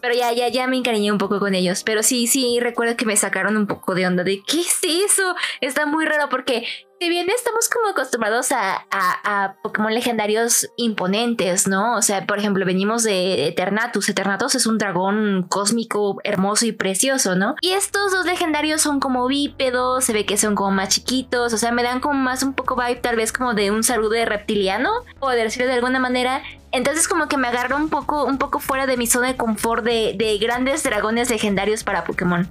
[0.00, 1.84] Pero ya, ya, ya me encariñé un poco con ellos.
[1.84, 5.36] Pero sí, sí, recuerdo que me sacaron un poco de onda de ¿qué es eso?
[5.60, 6.66] Está muy raro porque
[7.00, 11.96] si bien estamos como acostumbrados a, a, Pokémon legendarios imponentes, ¿no?
[11.96, 14.08] O sea, por ejemplo, venimos de Eternatus.
[14.08, 17.54] Eternatus es un dragón cósmico hermoso y precioso, ¿no?
[17.60, 21.58] Y estos dos legendarios son como bípedos, se ve que son como más chiquitos, o
[21.58, 24.24] sea, me dan como más un poco vibe tal vez como de un saludo de
[24.24, 26.42] reptiliano, o decirlo de alguna manera.
[26.72, 29.84] Entonces como que me agarro un poco, un poco fuera de mi zona de confort
[29.84, 32.48] de, de grandes dragones legendarios para Pokémon.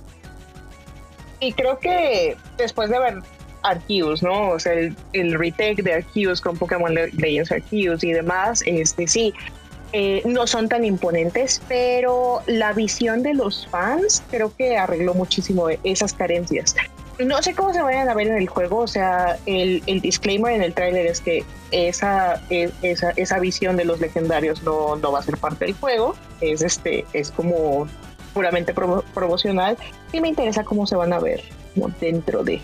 [1.39, 3.21] Y creo que después de ver
[3.63, 4.50] Arceus, ¿no?
[4.50, 9.34] O sea, el, retake de Arceus con Pokémon Legends Arceus y demás, este sí,
[9.93, 15.67] eh, no son tan imponentes, pero la visión de los fans creo que arregló muchísimo
[15.84, 16.76] esas carencias.
[17.20, 20.62] No sé cómo se vayan a ver en el juego, o sea, el, disclaimer en
[20.62, 25.20] el tráiler es que esa, e, esa, esa, visión de los legendarios no, no va
[25.20, 27.88] a ser parte del juego, es, este, es como
[28.36, 28.72] puramente
[29.15, 29.78] promocional
[30.13, 31.41] y me interesa cómo se van a ver
[32.00, 32.62] dentro de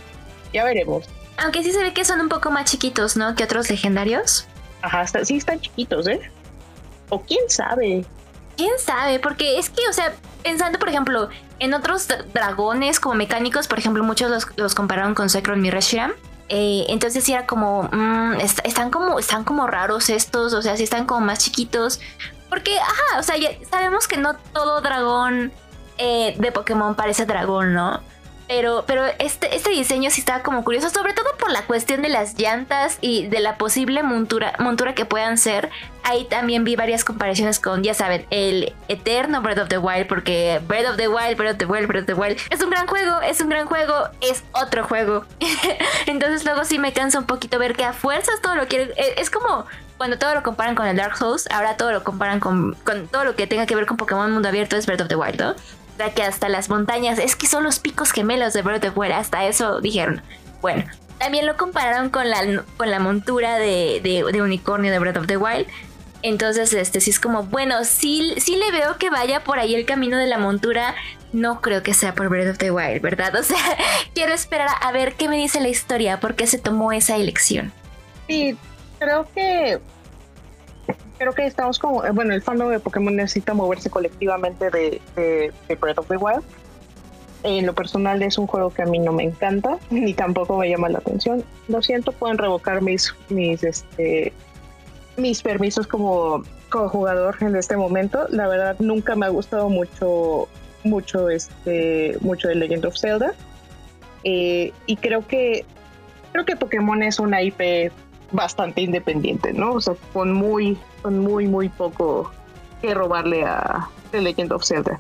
[0.54, 1.06] ya veremos.
[1.38, 3.36] Aunque sí se ve que son un poco más chiquitos, ¿no?
[3.36, 4.46] Que otros legendarios.
[4.82, 6.20] Ajá, sí están chiquitos, ¿eh?
[7.10, 8.06] O quién sabe.
[8.56, 9.20] ¿Quién sabe?
[9.20, 10.14] Porque es que, o sea,
[10.44, 15.64] pensando, por ejemplo, en otros dragones como mecánicos, por ejemplo, muchos los, compararon con Zekrom
[15.66, 16.12] y Reshiram.
[16.50, 20.84] Eh, entonces sí era como, mm, están como, están como raros estos, o sea, sí
[20.84, 22.00] están como más chiquitos.
[22.50, 23.36] Porque, ajá, o sea,
[23.72, 25.52] sabemos que no todo dragón
[25.98, 28.02] eh, de Pokémon parece dragón, ¿no?
[28.48, 32.10] Pero, pero este, este diseño sí estaba como curioso, sobre todo por la cuestión de
[32.10, 35.70] las llantas y de la posible montura, montura que puedan ser.
[36.04, 40.60] Ahí también vi varias comparaciones con, ya saben, el eterno Breath of the Wild, porque
[40.68, 42.86] Breath of the Wild, Breath of the Wild, Breath of the Wild es un gran
[42.88, 45.26] juego, es un gran juego, es otro juego.
[46.06, 48.92] Entonces luego sí me cansa un poquito ver que a fuerzas todo lo quieren.
[48.98, 49.66] E, es como
[49.98, 53.24] cuando todo lo comparan con el Dark Souls, ahora todo lo comparan con, con todo
[53.24, 55.56] lo que tenga que ver con Pokémon Mundo Abierto es Breath of the Wild, ¿no?
[56.14, 59.46] Que hasta las montañas, es que son los picos gemelos de Breath of the hasta
[59.46, 60.22] eso dijeron.
[60.62, 60.84] Bueno,
[61.18, 65.68] también lo compararon con la, con la montura de, unicornio de Breath of the Wild.
[66.22, 69.86] Entonces, este sí es como, bueno, sí, sí le veo que vaya por ahí el
[69.86, 70.96] camino de la montura.
[71.34, 73.36] No creo que sea por Breath of the Wild, ¿verdad?
[73.40, 73.58] O sea,
[74.14, 77.72] quiero esperar a ver qué me dice la historia, por qué se tomó esa elección.
[78.28, 78.58] Sí,
[79.00, 79.80] creo que
[81.24, 86.00] creo que estamos como, eh, bueno, el fandom de Pokémon necesita moverse colectivamente de, Breath
[86.00, 86.44] of the Wild.
[87.44, 90.70] En lo personal es un juego que a mí no me encanta, ni tampoco me
[90.70, 91.44] llama la atención.
[91.70, 94.34] Lo siento, pueden revocar mis, mis, este,
[95.16, 98.28] mis permisos como, como jugador en este momento.
[98.30, 100.50] La verdad, nunca me ha gustado mucho,
[100.84, 103.34] mucho, este, mucho de Legend of Zelda.
[104.26, 105.66] Eh, y creo que,
[106.34, 107.94] creo que Pokémon es una IP
[108.34, 109.74] bastante independiente, ¿no?
[109.74, 112.32] O sea, con muy, con muy, muy poco
[112.82, 115.00] que robarle a The Legend of Zelda.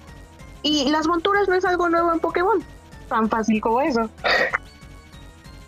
[0.61, 2.63] Y las monturas no es algo nuevo en Pokémon,
[3.09, 4.09] tan fácil como eso.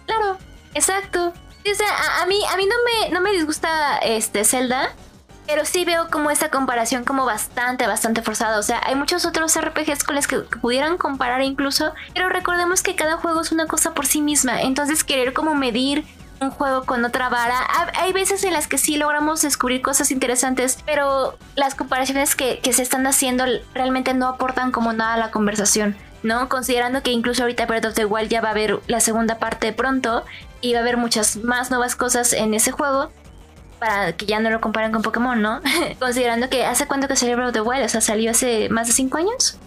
[0.05, 0.37] Claro,
[0.73, 1.33] exacto.
[1.69, 4.93] O sea, a, mí, a mí no me, no me disgusta este Zelda,
[5.47, 8.59] pero sí veo como esta comparación como bastante, bastante forzada.
[8.59, 12.95] O sea, hay muchos otros RPGs con los que, pudieran comparar incluso, pero recordemos que
[12.95, 14.61] cada juego es una cosa por sí misma.
[14.61, 16.05] Entonces querer como medir
[16.45, 17.67] un juego con otra vara.
[17.99, 22.81] Hay veces en las que sí logramos descubrir cosas interesantes, pero las comparaciones que, se
[22.81, 25.95] están haciendo realmente no aportan como nada a la conversación.
[26.23, 26.49] ¿no?
[26.49, 29.71] Considerando que incluso ahorita Breath of the Wild ya va a haber la segunda parte
[29.73, 30.25] pronto
[30.59, 33.11] y va a haber muchas más nuevas cosas en ese juego.
[33.79, 35.61] para que ya no lo comparen con Pokémon, ¿no?
[35.99, 38.87] Considerando que hace cuánto que salió Breath of the Wild, o sea, salió hace más
[38.87, 39.59] de 5 años.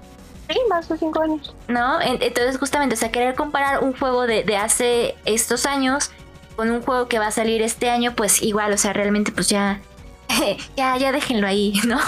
[0.49, 1.55] Sí, más de 5 años.
[1.69, 2.01] ¿No?
[2.01, 6.11] Entonces, justamente, o sea, querer comparar un juego de, de hace estos años
[6.59, 9.49] con un juego que va a salir este año, pues igual, o sea, realmente pues
[9.49, 9.81] ya
[10.77, 12.01] ya, ya déjenlo ahí, ¿no?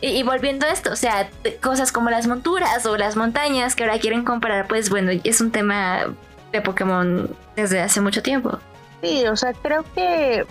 [0.00, 1.28] Y, volviendo a esto, o sea,
[1.60, 5.50] cosas como las monturas o las montañas que ahora quieren comprar, pues bueno, es un
[5.50, 6.14] tema
[6.52, 8.60] de Pokémon desde hace mucho tiempo.
[9.02, 10.46] Sí, o sea, creo que.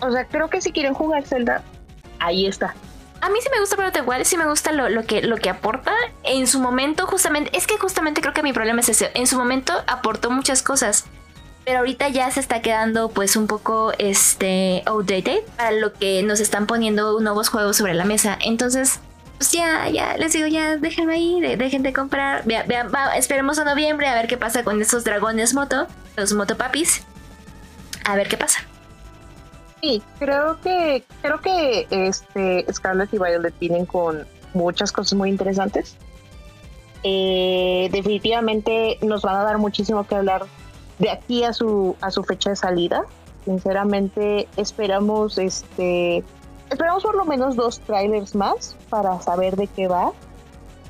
[0.00, 1.64] O sea, creo que si quieren jugar Zelda,
[2.20, 2.72] ahí está.
[3.20, 5.50] A mí sí me gusta pero igual, sí me gusta lo, lo, que, lo que
[5.50, 5.92] aporta.
[6.22, 9.10] En su momento, justamente, es que justamente creo que mi problema es ese.
[9.14, 11.04] En su momento aportó muchas cosas
[11.68, 16.40] pero ahorita ya se está quedando pues un poco este outdated para lo que nos
[16.40, 18.38] están poniendo nuevos juegos sobre la mesa.
[18.42, 19.00] Entonces,
[19.36, 22.44] pues ya, ya, les digo, ya déjenme ahí, dejen de comprar.
[23.18, 27.04] esperemos a noviembre a ver qué pasa con estos dragones moto, los motopapis.
[28.06, 28.60] A ver qué pasa.
[29.82, 35.98] Sí, creo que, creo que este Scarlet y Violet vienen con muchas cosas muy interesantes.
[37.02, 40.46] Eh, definitivamente nos van a dar muchísimo que hablar
[40.98, 43.04] de aquí a su, a su fecha de salida.
[43.44, 46.24] Sinceramente esperamos este
[46.70, 50.12] esperamos por lo menos dos trailers más para saber de qué va.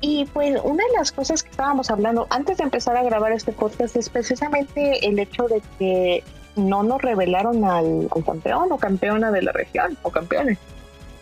[0.00, 3.52] Y pues una de las cosas que estábamos hablando antes de empezar a grabar este
[3.52, 6.24] podcast es precisamente el hecho de que
[6.56, 10.58] no nos revelaron al, al campeón o campeona de la región o campeones.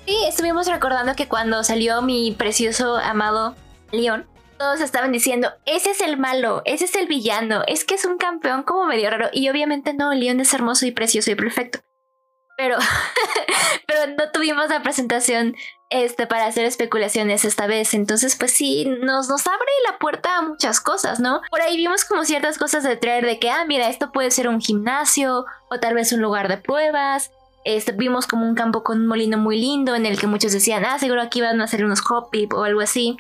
[0.07, 3.57] Sí, estuvimos recordando que cuando salió mi precioso amado
[3.93, 8.05] León, todos estaban diciendo, ese es el malo, ese es el villano, es que es
[8.05, 9.29] un campeón como medio raro.
[9.33, 11.81] Y obviamente no, León es hermoso y precioso y perfecto.
[12.57, 12.79] Pero,
[13.87, 15.55] pero no tuvimos la presentación
[15.91, 17.95] este, para hacer especulaciones esta vez.
[17.95, 21.43] Entonces, pues sí, nos, nos abre la puerta a muchas cosas, ¿no?
[21.51, 24.49] Por ahí vimos como ciertas cosas de traer de que, ah, mira, esto puede ser
[24.49, 27.31] un gimnasio o tal vez un lugar de pruebas.
[27.65, 30.85] Este, vimos como un campo con un molino muy lindo en el que muchos decían,
[30.85, 33.19] ah, seguro aquí van a hacer unos hop o algo así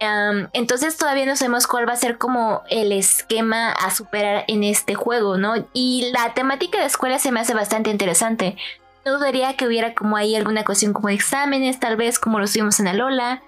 [0.00, 4.94] entonces todavía no sabemos cuál va a ser como el esquema a superar en este
[4.94, 5.66] juego, ¿no?
[5.74, 8.56] Y la temática de escuela se me hace bastante interesante.
[9.04, 12.80] No dudaría que hubiera como ahí alguna cuestión como exámenes, tal vez como lo tuvimos
[12.80, 13.42] en Alola,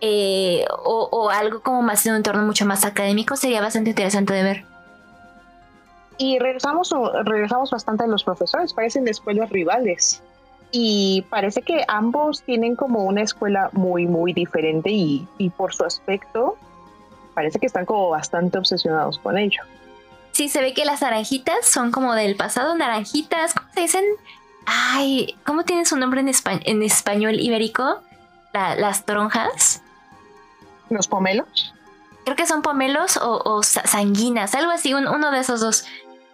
[0.00, 4.42] eh, o, algo como más en un entorno mucho más académico, sería bastante interesante de
[4.42, 4.64] ver.
[6.16, 6.94] Y regresamos,
[7.24, 10.22] regresamos bastante a los profesores, parecen escuelas rivales
[10.70, 15.26] y parece que ambos tienen como una escuela muy, muy diferente y,
[15.56, 16.56] por su aspecto
[17.34, 19.62] parece que están como bastante obsesionados con ello.
[20.32, 24.04] Sí, se ve que las naranjitas son como del pasado, naranjitas, ¿cómo se dicen?
[24.66, 28.02] Ay, ¿cómo tiene su nombre en, en español ibérico?
[28.52, 29.82] las toronjas.
[30.90, 31.74] ¿Los pomelos?
[32.24, 35.84] Creo que son pomelos o, sanguinas, algo así, uno de esos dos.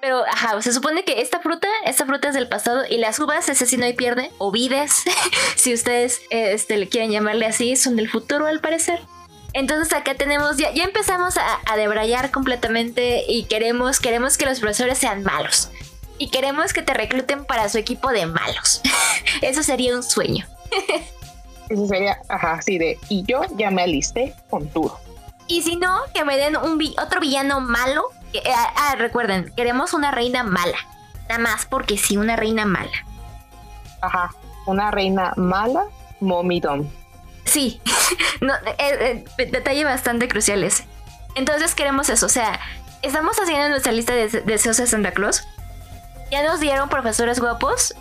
[0.04, 3.48] Pero, ajá, se supone que esta fruta, esta fruta es del pasado y las uvas,
[3.48, 5.02] ese sí no hay pierde, o vides,
[5.56, 9.00] si ustedes este, le quieren llamarle así, son del futuro al parecer.
[9.54, 14.60] Entonces acá tenemos, ya, ya empezamos a, a, debrayar completamente y queremos, queremos que los
[14.60, 15.70] profesores sean malos.
[16.18, 18.82] Y queremos que te recluten para su equipo de malos.
[19.40, 20.46] Eso sería un sueño.
[21.70, 24.92] Eso sería, ajá, sí, de, y yo ya me alisté con tú.
[25.46, 28.10] Y si no, que me den un otro villano malo
[28.46, 30.76] ah, ah, recuerden, queremos una reina mala.
[31.28, 32.92] Nada más porque sí, una reina mala.
[34.00, 34.30] Ajá,
[34.66, 35.84] una reina mala,
[36.20, 36.90] momidón.
[37.44, 37.80] Sí,
[38.40, 40.86] no, eh, eh, detalle bastante crucial ese.
[41.34, 42.60] Entonces queremos eso, o sea,
[43.02, 45.46] estamos haciendo nuestra lista de deseos de Santa Claus.
[46.30, 47.94] Ya nos dieron profesores guapos,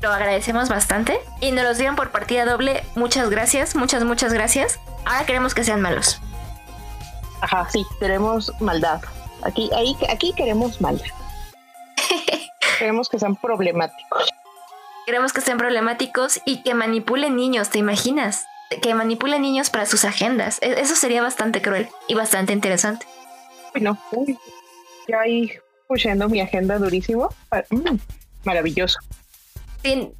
[0.00, 1.18] lo agradecemos bastante.
[1.40, 4.78] Y nos los dieron por partida doble, muchas gracias, muchas, muchas gracias.
[5.04, 6.20] Ahora queremos que sean malos.
[7.40, 9.00] Ajá, sí, queremos maldad.
[9.44, 11.00] Aquí, ahí, aquí queremos mal.
[12.78, 14.28] queremos que sean problemáticos.
[15.06, 18.46] Queremos que sean problemáticos y que manipulen niños, ¿te imaginas?
[18.82, 20.58] Que manipulen niños para sus agendas.
[20.62, 23.06] E, eso sería bastante cruel y bastante interesante.
[23.72, 24.38] Bueno, uy,
[25.06, 25.52] ya ahí
[25.86, 27.28] pusiendo mi agenda durísimo.
[27.50, 27.98] Ah, mm,
[28.44, 28.98] maravilloso.
[29.82, 30.10] Sí,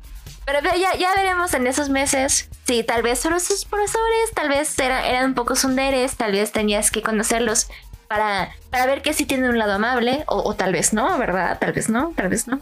[0.45, 2.51] pero ya, ya veremos en esos meses.
[2.67, 6.91] Sí, tal vez solo sus profesores, tal vez eran un poco sunderes, tal vez tenías
[6.91, 7.69] que conocerlos
[8.15, 11.59] para, para ver que sí tiene un lado amable, o, tal vez no, ¿verdad?
[11.59, 12.61] Tal vez no, tal vez no.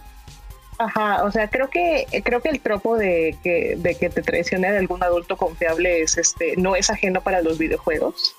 [0.79, 4.73] Ajá, o sea, creo que creo que el tropo de que, de que te traicione
[4.73, 8.35] de algún adulto confiable es este, no es ajeno para los videojuegos.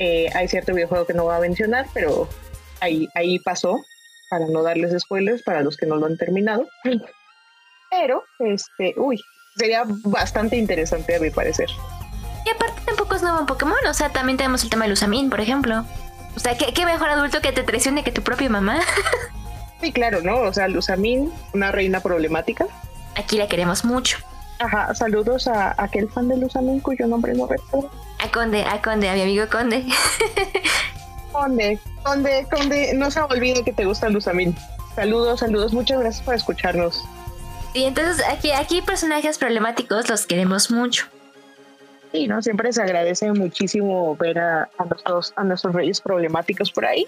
[0.00, 2.28] Eh, hay cierto videojuego que no voy a mencionar, pero
[2.80, 3.80] ahí, ahí pasó,
[4.28, 6.66] para no darles spoilers para los que no lo han terminado.
[7.90, 9.20] Pero, este, uy,
[9.56, 11.68] sería bastante interesante a mi parecer.
[12.44, 15.30] Y aparte tampoco es nuevo en Pokémon, o sea, también tenemos el tema de Lusamin,
[15.30, 15.84] por ejemplo.
[16.36, 18.80] O sea, ¿qué, mejor adulto que te traicione que tu propia mamá?
[19.80, 20.38] sí, claro, ¿no?
[20.40, 22.66] O sea, Luzamin, una reina problemática.
[23.16, 24.18] aquí la queremos mucho.
[24.58, 27.90] Ajá, saludos a aquel fan de Lusamin cuyo nombre no recuerdo.
[28.18, 29.86] A Conde, a Conde, a mi amigo Conde.
[31.32, 34.54] Conde, Conde, Conde, no se olvide que te gusta Lusamin.
[34.94, 37.02] Saludos, saludos, muchas gracias por escucharnos.
[37.72, 41.06] Y entonces aquí, aquí personajes problemáticos los queremos mucho.
[42.12, 42.42] Sí, ¿no?
[42.42, 47.06] Siempre se agradece muchísimo ver a, nuestros, a nuestros reyes problemáticos por ahí.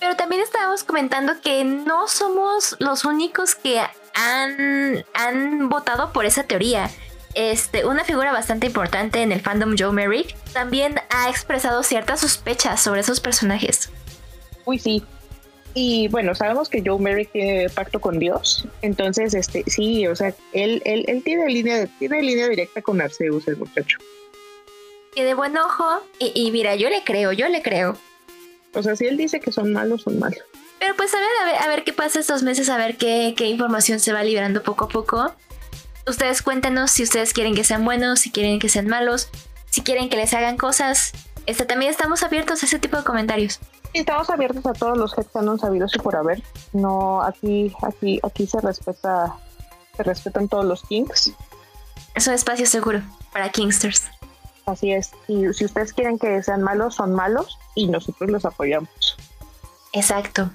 [0.00, 3.80] Pero también estábamos comentando que no somos los únicos que
[4.14, 6.90] han, han votado por esa teoría.
[7.34, 12.80] Este, una figura bastante importante en el fandom Joe Merrick también ha expresado ciertas sospechas
[12.80, 13.90] sobre esos personajes.
[14.64, 15.04] Uy, sí.
[15.76, 18.64] Y bueno, sabemos que Joe Merrick tiene pacto con Dios.
[18.82, 23.48] Entonces, este, sí, o sea, él, él, él tiene, línea, tiene línea directa con Arceus,
[23.48, 23.98] el muchacho.
[25.14, 25.84] Tiene buen ojo.
[26.18, 27.96] Y, y mira, yo le creo, yo le creo.
[28.74, 30.40] O sea, si él dice que son malos, son malos.
[30.78, 34.00] Pero pues a ver, a ver, qué pasa estos meses, a ver qué, qué información
[34.00, 35.34] se va liberando poco a poco.
[36.06, 39.30] Ustedes cuéntenos si ustedes quieren que sean buenos, si quieren que sean malos,
[39.70, 41.12] si quieren que les hagan cosas.
[41.46, 43.60] Este, también estamos abiertos a ese tipo de comentarios.
[43.92, 46.42] estamos abiertos a todos los han sabidos y por haber.
[46.72, 49.36] No, aquí, aquí, aquí se respeta,
[49.96, 51.32] se respetan todos los kings.
[52.14, 54.04] Es un espacio seguro para Kingsters.
[54.66, 55.12] Así es.
[55.28, 59.16] Y si ustedes quieren que sean malos, son malos y nosotros los apoyamos.
[59.92, 60.50] Exacto.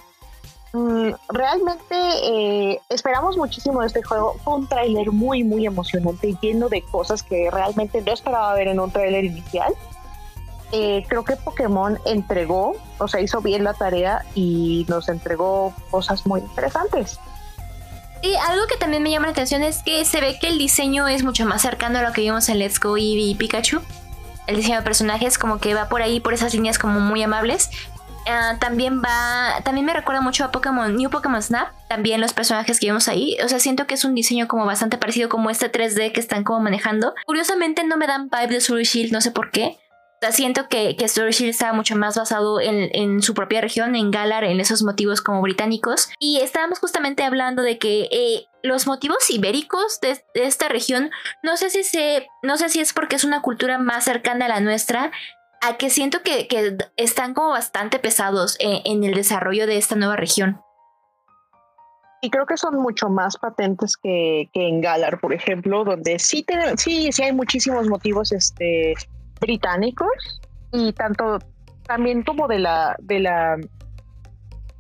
[0.74, 4.36] Mm, realmente eh, esperamos muchísimo de este juego.
[4.44, 8.80] Fue un tráiler muy, muy emocionante, lleno de cosas que realmente no esperaba ver en
[8.80, 9.74] un tráiler inicial.
[10.72, 16.28] Eh, creo que Pokémon entregó, o sea, hizo bien la tarea y nos entregó cosas
[16.28, 17.20] muy interesantes.
[18.22, 21.08] Y algo que también me llama la atención es que se ve que el diseño
[21.08, 23.82] es mucho más cercano a lo que vimos en Let's Go Eevee y Pikachu.
[24.48, 27.70] El diseño de personajes como que va por ahí, por esas líneas como muy amables.
[28.28, 32.80] Ah, también va, también me recuerda mucho a Pokémon, New Pokémon Snap, también los personajes
[32.80, 35.72] que vemos ahí, o sea, siento que es un diseño como bastante parecido como este
[35.72, 37.16] 3D que están como manejando.
[37.26, 39.80] Curiosamente no me dan vibe de Sword Shield, no sé por qué.
[40.32, 44.12] Siento que, que Sword Shield estaba mucho más basado en, en, su propia región, en
[44.12, 46.10] Galar, en esos motivos como británicos.
[46.20, 51.10] Y estábamos justamente hablando de que eh, los motivos ibéricos de, esta región,
[51.42, 54.50] no sé si se, no sé si es porque es una cultura más cercana a
[54.50, 55.12] la nuestra,
[55.62, 56.48] a que siento que,
[56.98, 60.62] están como bastante pesados en, el desarrollo de esta nueva región.
[62.22, 67.12] Y creo que son mucho más patentes que, en Galar, por ejemplo, donde sí, sí,
[67.14, 68.94] sí hay muchísimos motivos este,
[69.40, 71.40] británicos y tanto
[71.86, 73.58] también como de la, de la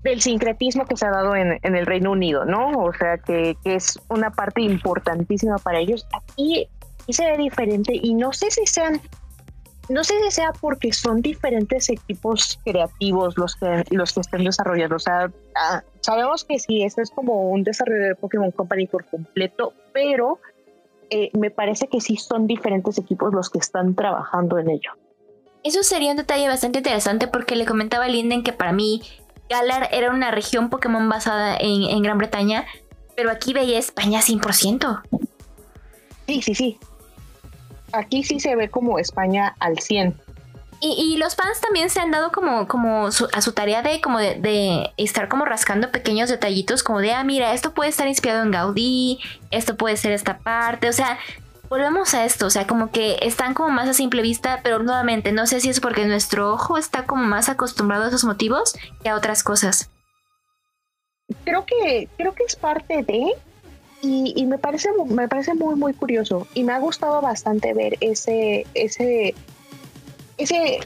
[0.03, 2.69] del sincretismo que se ha dado en, el Reino Unido, ¿no?
[2.71, 6.07] O sea, que, es una parte importantísima para ellos.
[6.13, 6.69] Aquí,
[7.09, 9.01] se ve diferente y no sé si sean
[9.89, 14.97] no sé si sea porque son diferentes equipos creativos los que, los que estén desarrollando.
[14.97, 19.05] O sea, ah, sabemos que sí, esto es como un desarrollo de Pokémon Company por
[19.05, 20.39] completo, pero
[21.09, 24.91] eh, me parece que sí son diferentes equipos los que están trabajando en ello.
[25.63, 29.01] Eso sería un detalle bastante interesante porque le comentaba a Linden que para mí
[29.49, 32.65] Galar era una región Pokémon basada en, en Gran Bretaña,
[33.15, 35.01] pero aquí veía España 100%.
[36.27, 36.79] Sí, sí, sí
[37.91, 40.15] aquí sí se ve como España al 100.
[40.81, 44.91] Y, los fans también se han dado como, como a su tarea de como de,
[44.95, 49.19] estar como rascando pequeños detallitos como de, ah, mira, esto puede estar inspirado en Gaudí,
[49.51, 51.19] esto puede ser esta parte, o sea,
[51.69, 55.33] volvemos a esto, o sea, como que están como más a simple vista, pero nuevamente,
[55.33, 59.09] no sé si es porque nuestro ojo está como más acostumbrado a esos motivos que
[59.09, 59.89] a otras cosas.
[61.43, 63.33] Creo que, creo que es parte de,
[64.01, 68.65] y, me parece me parece muy muy curioso y me ha gustado bastante ver ese
[68.73, 69.35] ese
[70.39, 70.79] ese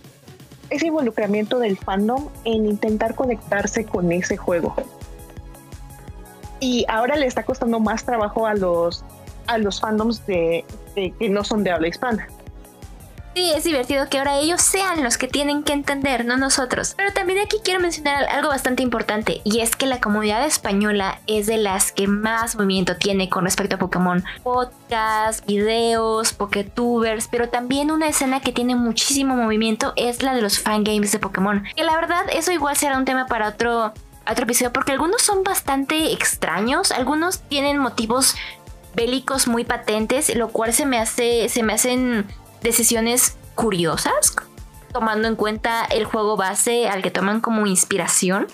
[0.69, 4.75] ese involucramiento del fandom en intentar conectarse con ese juego.
[6.59, 9.03] Y ahora le está costando más trabajo a los
[9.47, 12.27] a los fandoms de que no son de habla hispana
[13.35, 16.93] Sí, es divertido que ahora ellos sean los que tienen que entender, no nosotros.
[16.95, 21.47] Pero también aquí quiero mencionar algo bastante importante, y es que la comunidad española es
[21.47, 24.23] de las que más movimiento tiene con respecto a Pokémon.
[24.43, 30.59] Podcasts, videos, Poketubers, pero también una escena que tiene muchísimo movimiento es la de los
[30.59, 31.63] fangames de Pokémon.
[31.75, 33.93] Que la verdad, eso igual será un tema para otro,
[34.29, 38.36] otro episodio, porque algunos son bastante extraños, algunos tienen motivos
[38.95, 42.27] bélicos muy patentes, lo cual se me hace, se me hacen
[42.64, 44.36] decisiones curiosas,
[44.91, 48.47] tomando en cuenta el juego base al que toman como inspiración.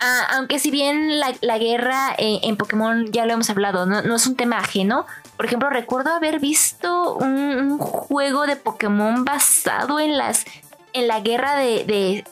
[0.00, 4.26] Ah, aunque si bien la, guerra eh, en Pokémon ya lo hemos hablado, no, es
[4.26, 5.06] un tema ajeno.
[5.36, 10.44] Por ejemplo, recuerdo haber visto un, juego de Pokémon basado en las
[10.92, 12.24] en la guerra de,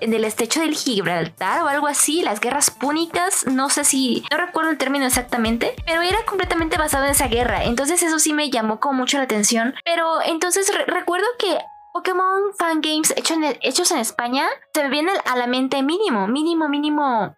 [0.00, 4.36] en el estrecho del Gibraltar o algo así, las guerras púnicas, no sé si, no
[4.36, 8.50] recuerdo el término exactamente, pero era completamente basado en esa guerra, entonces eso sí me
[8.50, 11.58] llamó como mucho la atención, pero entonces recuerdo que
[11.92, 17.34] Pokémon fangames hechos en España se me vienen a la mente mínimo, mínimo, mínimo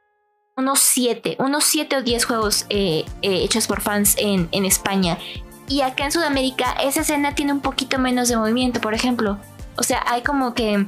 [0.56, 5.18] unos 7, unos 7 o 10 juegos eh, eh, hechos por fans en, en España.
[5.66, 9.38] Y acá en Sudamérica esa escena tiene un poquito menos de movimiento, por ejemplo.
[9.76, 10.86] O sea, hay como que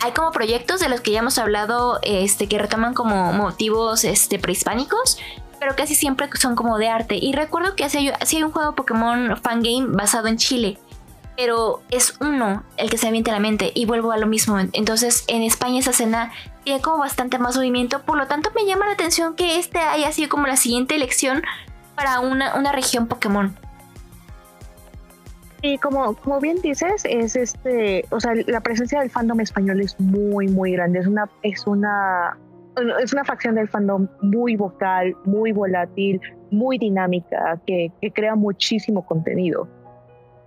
[0.00, 4.38] hay como proyectos de los que ya hemos hablado este, que retoman como motivos este,
[4.38, 5.18] prehispánicos,
[5.58, 7.16] pero casi siempre son como de arte.
[7.16, 10.78] Y recuerdo que hace, hay un juego Pokémon Fangame basado en Chile,
[11.36, 14.58] pero es uno el que se avienta la mente y vuelvo a lo mismo.
[14.58, 16.32] Entonces en España esa escena
[16.64, 20.12] tiene como bastante más movimiento, por lo tanto me llama la atención que este haya
[20.12, 21.42] sido como la siguiente elección
[21.94, 23.56] para una, una región Pokémon.
[25.62, 29.98] Y como, como bien dices, es este, o sea, la presencia del fandom español es
[29.98, 31.00] muy, muy grande.
[31.00, 32.38] Es una, es una,
[33.02, 39.04] es una facción del fandom muy vocal, muy volátil, muy dinámica, que, que crea muchísimo
[39.04, 39.68] contenido.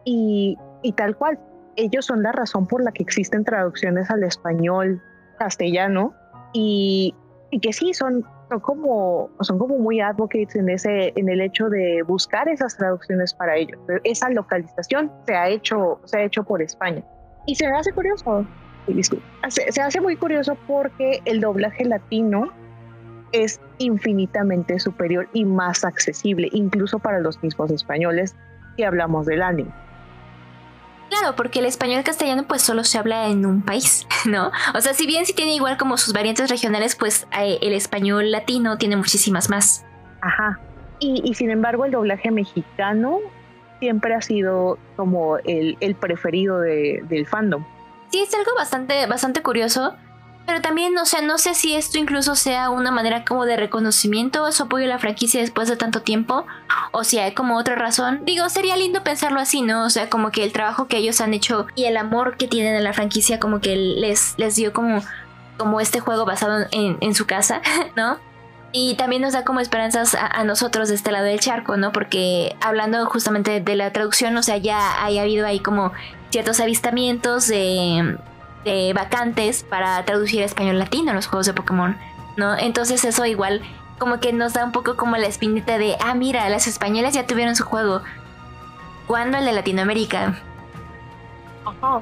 [0.06, 1.38] Y, y tal cual,
[1.76, 5.02] ellos son la razón por la que existen traducciones al español
[5.38, 6.14] castellano
[6.54, 7.16] y,
[7.50, 11.70] y que sí, son, son como, son como muy advocates en, ese, en el hecho
[11.70, 13.80] de buscar esas traducciones para ellos.
[14.04, 17.02] Esa localización se ha hecho, se ha hecho por España.
[17.46, 18.46] Y se me hace curioso,
[19.48, 22.52] se, se hace muy curioso porque el doblaje latino
[23.32, 28.36] es infinitamente superior y más accesible, incluso para los mismos españoles
[28.76, 29.72] que hablamos del anime.
[31.22, 34.52] Claro, porque el español castellano pues solo se habla en un país, ¿no?
[34.74, 38.32] O sea, si bien sí tiene igual como sus variantes regionales, pues eh, el español
[38.32, 39.86] latino tiene muchísimas más.
[40.22, 40.60] Ajá.
[41.00, 43.20] Y, sin embargo el doblaje mexicano
[43.80, 47.66] siempre ha sido como el, preferido del fandom.
[48.12, 49.96] Sí, es algo bastante, bastante curioso
[50.46, 54.46] pero también, o sea, no sé si esto incluso sea una manera como de reconocimiento
[54.46, 56.46] a su apoyo a la franquicia después de tanto tiempo,
[56.92, 58.22] o si hay como otra razón.
[58.26, 59.86] Digo, sería lindo pensarlo así, ¿no?
[59.86, 62.76] O sea, como que el trabajo que ellos han hecho y el amor que tienen
[62.76, 65.02] a la franquicia como que les, les dio como,
[65.58, 67.62] como este juego basado en, en su casa,
[67.96, 68.18] ¿no?
[68.74, 71.92] Y también nos da como esperanzas a, nosotros de este lado del charco, ¿no?
[71.92, 75.92] Porque hablando justamente de la traducción, o sea, ya haya habido ahí como
[76.30, 78.18] ciertos avistamientos de,
[78.64, 81.98] de vacantes para traducir a español latino los juegos de Pokémon,
[82.38, 82.58] ¿no?
[82.58, 83.62] Entonces eso igual
[83.98, 87.28] como que nos da un poco como la espinita de, ah, mira, las españolas ya
[87.28, 88.02] tuvieron su juego.
[89.08, 90.40] ¿Cuándo el de Latinoamérica?
[91.66, 92.02] Ajá.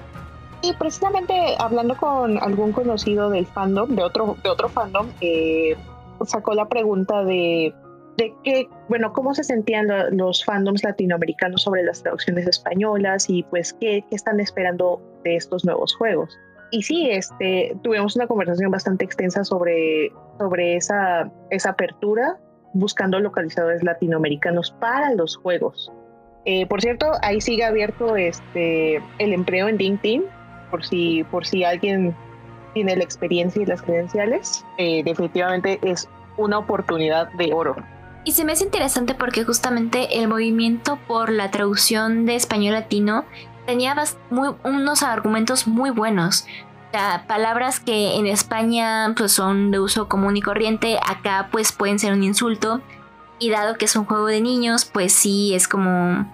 [0.62, 5.76] Y precisamente hablando con algún conocido del fandom, de otro, de otro fandom, eh,
[6.26, 7.74] sacó la pregunta de,
[8.18, 13.74] de qué, bueno, cómo se sentían los fandoms latinoamericanos sobre las traducciones españolas y pues
[13.74, 16.38] qué, qué están esperando de estos nuevos juegos
[16.72, 22.38] y sí, este, tuvimos una conversación bastante extensa sobre, sobre esa, esa apertura
[22.74, 25.92] buscando localizadores latinoamericanos para los juegos.
[26.46, 30.24] Eh, por cierto, ahí sigue abierto este, el empleo en LinkedIn,
[30.72, 32.16] por si, por si alguien
[32.74, 34.66] tiene la experiencia y las credenciales.
[34.78, 36.08] Eh, definitivamente es
[36.38, 37.76] una oportunidad de oro.
[38.24, 43.26] Y se me hace interesante porque justamente el movimiento por la traducción de español latino
[43.70, 43.96] tenía
[44.32, 46.48] unos argumentos muy buenos.
[46.88, 51.72] O sea, palabras que en España pues, son de uso común y corriente, acá pues
[51.72, 52.82] pueden ser un insulto.
[53.38, 56.28] Y dado que es un juego de niños, pues sí es como,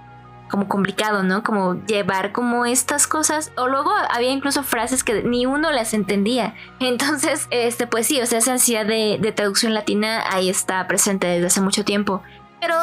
[0.49, 1.43] como complicado, ¿no?
[1.43, 3.51] Como llevar como estas cosas.
[3.57, 6.55] O luego había incluso frases que ni uno las entendía.
[6.79, 11.47] Entonces, este, pues sí, o sea, esa ansiedad de traducción latina ahí está presente desde
[11.47, 12.23] hace mucho tiempo.
[12.61, 12.75] Pero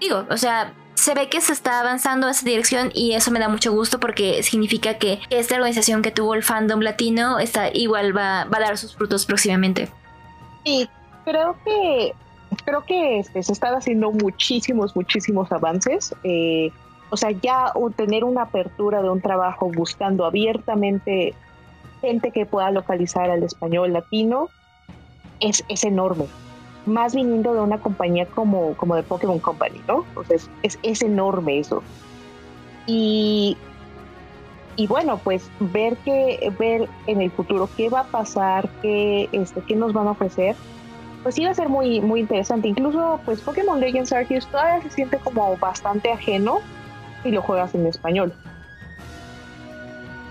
[0.00, 3.40] digo, o sea, se ve que se está avanzando en esa dirección y eso me
[3.40, 8.16] da mucho gusto porque significa que esta organización que tuvo el fandom latino está igual
[8.16, 9.88] va, a dar sus frutos próximamente.
[10.64, 10.88] Sí,
[11.24, 12.14] creo que
[12.64, 16.14] creo que este, se están haciendo muchísimos, muchísimos avances.
[16.22, 16.70] Eh,
[17.10, 21.34] o sea, ya tener una apertura de un trabajo buscando abiertamente
[22.00, 24.48] gente que pueda localizar al español latino
[25.40, 26.26] es, es enorme
[26.86, 30.04] más viniendo de una compañía como, como de Pokémon Company, ¿no?
[30.08, 31.82] Entonces es, es enorme eso.
[32.86, 33.56] Y,
[34.76, 39.62] y bueno, pues ver que ver en el futuro qué va a pasar, qué, este,
[39.62, 40.56] qué nos van a ofrecer,
[41.22, 42.68] pues sí va a ser muy, muy interesante.
[42.68, 46.60] Incluso pues Pokémon Legends Arceus todavía se siente como bastante ajeno
[47.22, 48.32] si lo juegas en español.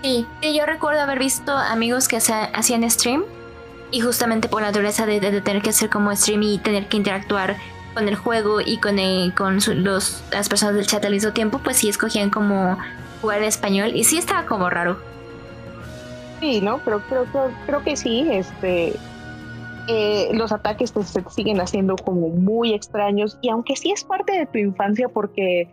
[0.02, 3.24] Sí, yo recuerdo haber visto amigos que hacían stream
[3.90, 7.56] y justamente por la naturaleza de, tener que hacer como stream y tener que interactuar
[7.94, 8.96] con el juego y con,
[9.36, 12.76] con los, las personas del chat al mismo tiempo, pues sí escogían como
[13.20, 14.98] jugar en español y sí estaba como raro.
[16.40, 16.78] Sí, ¿no?
[16.84, 18.94] Pero creo, creo, creo que sí, este,
[19.86, 24.46] eh, los ataques se siguen haciendo como muy extraños y aunque sí es parte de
[24.46, 25.68] tu infancia porque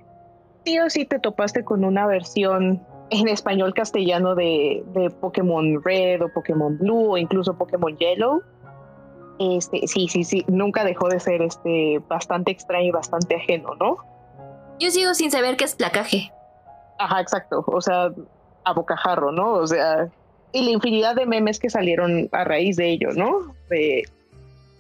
[0.66, 2.82] sí o sí te topaste con una versión
[3.12, 8.41] en español castellano de, de Pokémon Red o Pokémon Blue o incluso Pokémon Yellow,
[9.38, 13.97] este, sí, sí, sí, nunca dejó de ser este, bastante extraño y bastante ajeno, ¿no?
[14.80, 16.32] Yo sigo sin saber qué es placaje.
[16.99, 18.12] Ajá, exacto, o sea,
[18.64, 19.53] a bocajarro, ¿no?
[19.53, 20.07] O sea,
[20.53, 23.53] y la infinidad de memes que salieron a raíz de ello, ¿no?
[23.70, 24.03] De,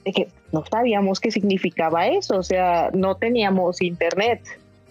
[0.05, 4.41] que no sabíamos qué significaba eso, o sea, no teníamos internet,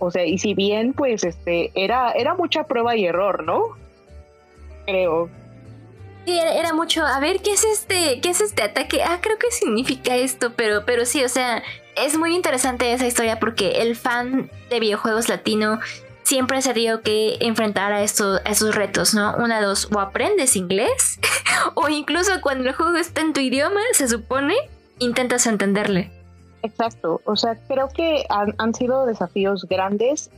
[0.01, 3.77] o sea, y si bien, pues, este, era, era mucha prueba y error, ¿no?
[4.87, 5.31] Creo.
[6.25, 9.03] Sí, era, mucho, a ver, ¿qué es este, qué es este ataque?
[9.03, 11.63] Ah, creo que significa esto, pero, pero sí, o sea,
[11.97, 15.81] es muy interesante esa historia porque el fan de videojuegos latino
[16.23, 19.35] siempre se dio que enfrentar a, a esos retos, ¿no?
[19.37, 21.19] Una, dos, o aprendes inglés,
[21.75, 24.57] o incluso cuando el juego está en tu idioma, se supone,
[24.99, 26.11] intentas entenderle.
[26.63, 30.31] Exacto, o sea, creo que han, sido desafíos grandes,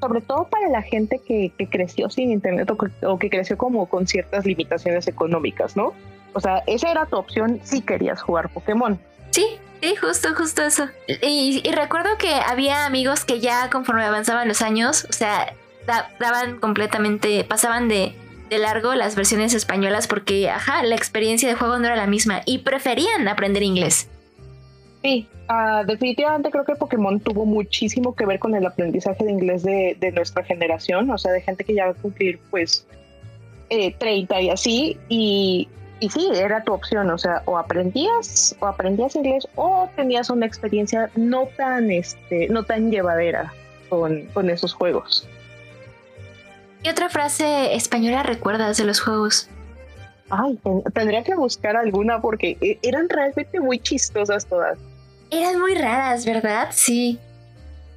[0.00, 4.46] sobre todo para la gente que, creció sin internet o que, creció como con ciertas
[4.46, 5.92] limitaciones económicas, ¿no?
[6.34, 8.98] O sea, esa era tu opción si querías jugar Pokémon.
[9.30, 10.88] Sí, Sí, justo, justo eso.
[11.06, 15.54] Y, recuerdo que había amigos que ya conforme avanzaban los años, o sea,
[16.18, 18.14] daban completamente, pasaban de,
[18.50, 22.58] largo las versiones españolas porque, ajá, la experiencia de juego no era la misma y
[22.58, 24.08] preferían aprender inglés.
[25.02, 29.62] Sí, ah, definitivamente creo que Pokémon tuvo muchísimo que ver con el aprendizaje de inglés
[29.62, 32.86] de, nuestra generación, o sea, de gente que ya va a cumplir pues
[33.68, 35.68] 30 eh, y así, y
[35.98, 40.44] y sí, era tu opción, o sea, o aprendías o aprendías inglés o tenías una
[40.44, 43.52] experiencia no tan este no tan llevadera
[43.88, 45.26] con, con esos juegos.
[46.82, 49.48] ¿Qué otra frase española recuerdas de los juegos?
[50.28, 50.58] Ay,
[50.92, 54.78] tendría que buscar alguna porque e, eran realmente muy chistosas todas.
[55.30, 56.68] Eran muy raras, ¿verdad?
[56.70, 57.18] Sí.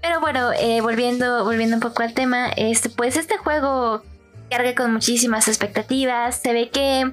[0.02, 4.04] Pero bueno, eh, volviendo, volviendo un poco al tema, este, pues este juego
[4.50, 6.38] carga con muchísimas expectativas.
[6.38, 7.12] Se ve que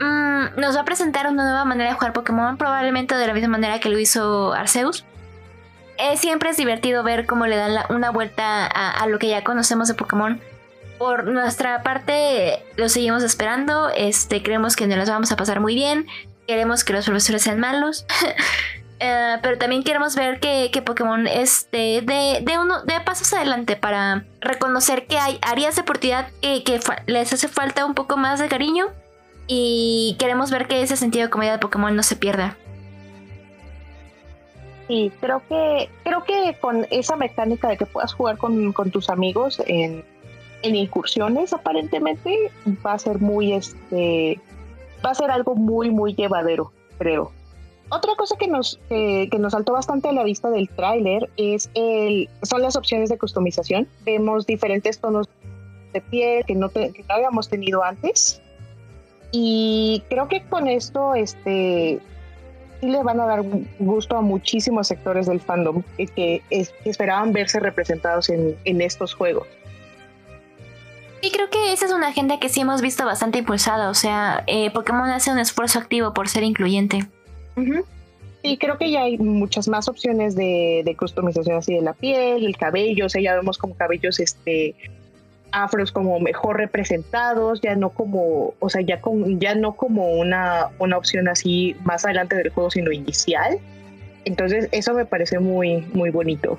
[0.00, 3.48] Mm, nos va a presentar una nueva manera de jugar Pokémon, probablemente de la misma
[3.48, 5.04] manera que lo hizo Arceus.
[5.98, 9.88] Eh, siempre es divertido ver cómo le dan una vuelta a, lo que ya conocemos
[9.88, 10.40] de Pokémon.
[10.98, 13.88] Por nuestra parte, lo seguimos esperando.
[13.88, 16.06] Este, creemos que nos las vamos a pasar muy bien.
[16.46, 18.04] Queremos que los profesores sean malos.
[18.98, 24.24] Eh, pero también queremos ver que, Pokémon este, de, de, uno, de pasos adelante para
[24.40, 28.48] reconocer que hay áreas de oportunidad que, que les hace falta un poco más de
[28.48, 28.86] cariño
[29.46, 32.56] y queremos ver que ese sentido de comedia de Pokémon no se pierda.
[34.88, 39.60] Sí, creo que, creo que con esa mecánica de que puedas jugar con, tus amigos
[39.66, 40.04] en,
[40.62, 42.50] incursiones, aparentemente,
[42.84, 44.40] va a ser muy este
[45.04, 47.30] va a ser algo muy, muy llevadero, creo.
[47.88, 52.28] Otra cosa que nos, que nos saltó bastante a la vista del tráiler es el,
[52.42, 53.86] son las opciones de customización.
[54.04, 55.28] Vemos diferentes tonos
[55.92, 58.42] de piel que no, que no habíamos tenido antes.
[59.30, 62.00] Y creo que con esto, este,
[62.80, 63.42] sí le van a dar
[63.78, 66.42] gusto a muchísimos sectores del fandom que,
[66.84, 69.46] esperaban verse representados en, estos juegos.
[71.22, 73.90] Y creo que esa es una agenda que sí hemos visto bastante impulsada.
[73.90, 77.08] O sea, eh, Pokémon hace un esfuerzo activo por ser incluyente.
[78.42, 82.44] Sí, creo que ya hay muchas más opciones de, de, customización así de la piel,
[82.46, 83.06] el cabello.
[83.06, 84.74] O sea, ya vemos como cabellos este
[85.52, 90.68] afros como mejor representados, ya no como, o sea, ya, con, ya no como una,
[90.78, 93.58] una opción así más adelante del juego, sino inicial.
[94.24, 96.58] Entonces eso me parece muy, muy bonito.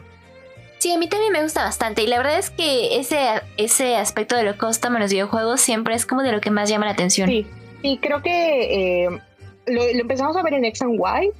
[0.79, 3.19] Sí, a mí también me gusta bastante y la verdad es que ese,
[3.57, 6.69] ese aspecto de lo custom en los videojuegos siempre es como de lo que más
[6.69, 7.27] llama la atención.
[7.27, 7.47] Sí,
[7.81, 9.19] y creo que eh,
[9.67, 11.31] lo, lo, empezamos a ver en X and Y,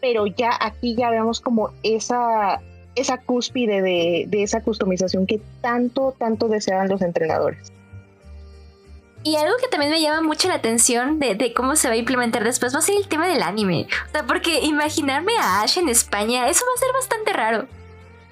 [0.00, 2.60] pero ya aquí ya vemos como esa,
[2.94, 7.72] esa cúspide de, esa customización que tanto, tanto desean los entrenadores.
[9.22, 12.42] Y algo que también me llama mucho la atención de, cómo se va a implementar
[12.42, 13.86] después va a ser el tema del anime.
[14.08, 17.66] O sea, porque imaginarme a Ash en España, eso va a ser bastante raro.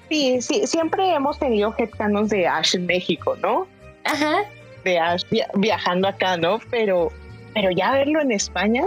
[0.09, 3.67] Sí, sí, siempre hemos tenido headcanons de Ash en México, ¿no?
[4.03, 4.39] Ajá.
[4.83, 6.59] De Ash viajando acá, ¿no?
[6.71, 7.11] Pero,
[7.59, 8.83] pero ya verlo en España,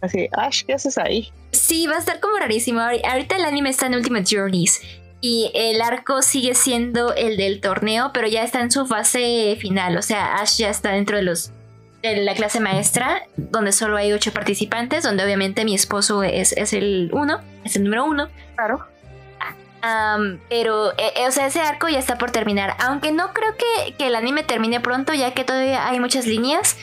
[0.00, 1.32] así, Ash, ¿qué haces ahí?
[1.50, 2.80] Sí, va a estar como rarísimo.
[2.80, 4.80] Ahorita el anime está en Ultimate Journeys.
[5.20, 9.96] Y el arco sigue siendo el del torneo, pero ya está en su fase final.
[9.96, 11.50] O sea, Ash ya está dentro de los
[12.02, 17.10] de la clase maestra, donde solo hay ocho participantes, donde obviamente mi esposo es, el
[17.12, 18.28] uno, es el número uno.
[18.56, 18.86] Claro.
[20.48, 22.76] pero, eh, eh, o sea, ese arco ya está por terminar.
[22.80, 26.76] Aunque no creo que, que, el anime termine pronto, ya que todavía hay muchas líneas.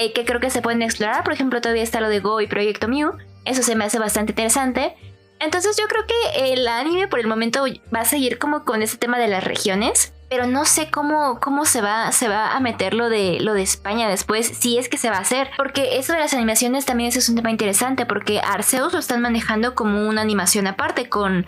[0.00, 1.22] Eh, que creo que se pueden explorar.
[1.24, 3.12] Por ejemplo, todavía está lo de Go y Proyecto Mew.
[3.44, 4.96] Eso se me hace bastante interesante.
[5.40, 8.96] Entonces yo creo que el anime por el momento va a seguir como con ese
[8.96, 10.14] tema de las regiones.
[10.30, 13.60] Pero no sé cómo, cómo se, va, se va a meter lo de, lo de
[13.60, 15.50] España después, si es que se va a hacer.
[15.58, 19.74] Porque eso de las animaciones también es un tema interesante, porque Arceus lo están manejando
[19.74, 21.44] como una animación aparte con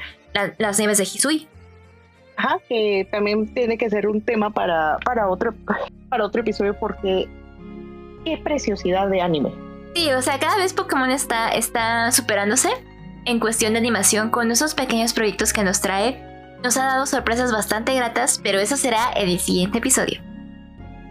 [0.59, 1.48] las nieves de Hisui.
[2.36, 5.55] Ajá, que también tiene que ser un tema para, para, otro,
[6.11, 7.28] para otro episodio porque
[8.25, 9.53] qué preciosidad de anime.
[9.95, 12.70] Sí, o sea, cada vez Pokémon está, está superándose
[13.25, 16.23] en cuestión de animación con esos pequeños proyectos que nos trae.
[16.64, 20.20] Nos ha dado sorpresas bastante gratas, pero eso será en el siguiente episodio.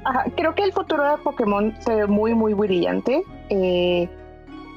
[0.03, 3.23] Ajá, creo que el futuro de Pokémon se ve muy, muy brillante.
[3.49, 4.09] Eh,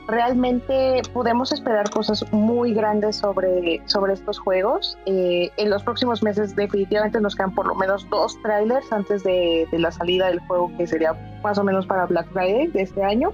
[0.06, 4.98] realmente podemos esperar cosas muy grandes sobre, sobre estos juegos.
[5.06, 9.66] Eh, en los próximos meses definitivamente nos quedan por lo menos dos trailers antes de,
[9.70, 13.02] de, la salida del juego que sería más o menos para Black Friday de este
[13.02, 13.32] año.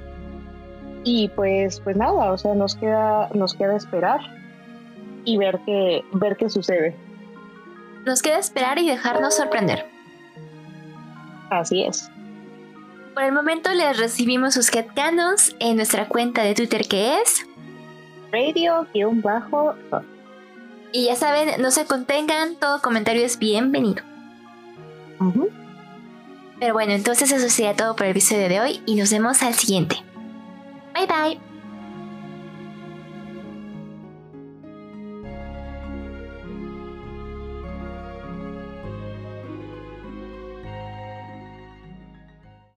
[1.03, 4.21] Y pues, pues nada, o sea, nos queda, nos queda esperar
[5.25, 6.95] y ver qué, ver qué sucede.
[8.05, 9.87] Nos queda esperar y dejarnos sorprender.
[11.51, 12.11] Así es.
[13.21, 17.47] Por el momento les recibimos sus headcanons en nuestra cuenta de Twitter que es
[18.33, 19.75] radio-bajo.
[20.91, 24.03] Y ya saben, no se contengan, todo comentario es bienvenido.
[26.61, 29.53] Pero bueno, entonces eso sería todo por el episodio de hoy y nos vemos al
[29.53, 29.97] siguiente.
[30.95, 31.50] Bye bye.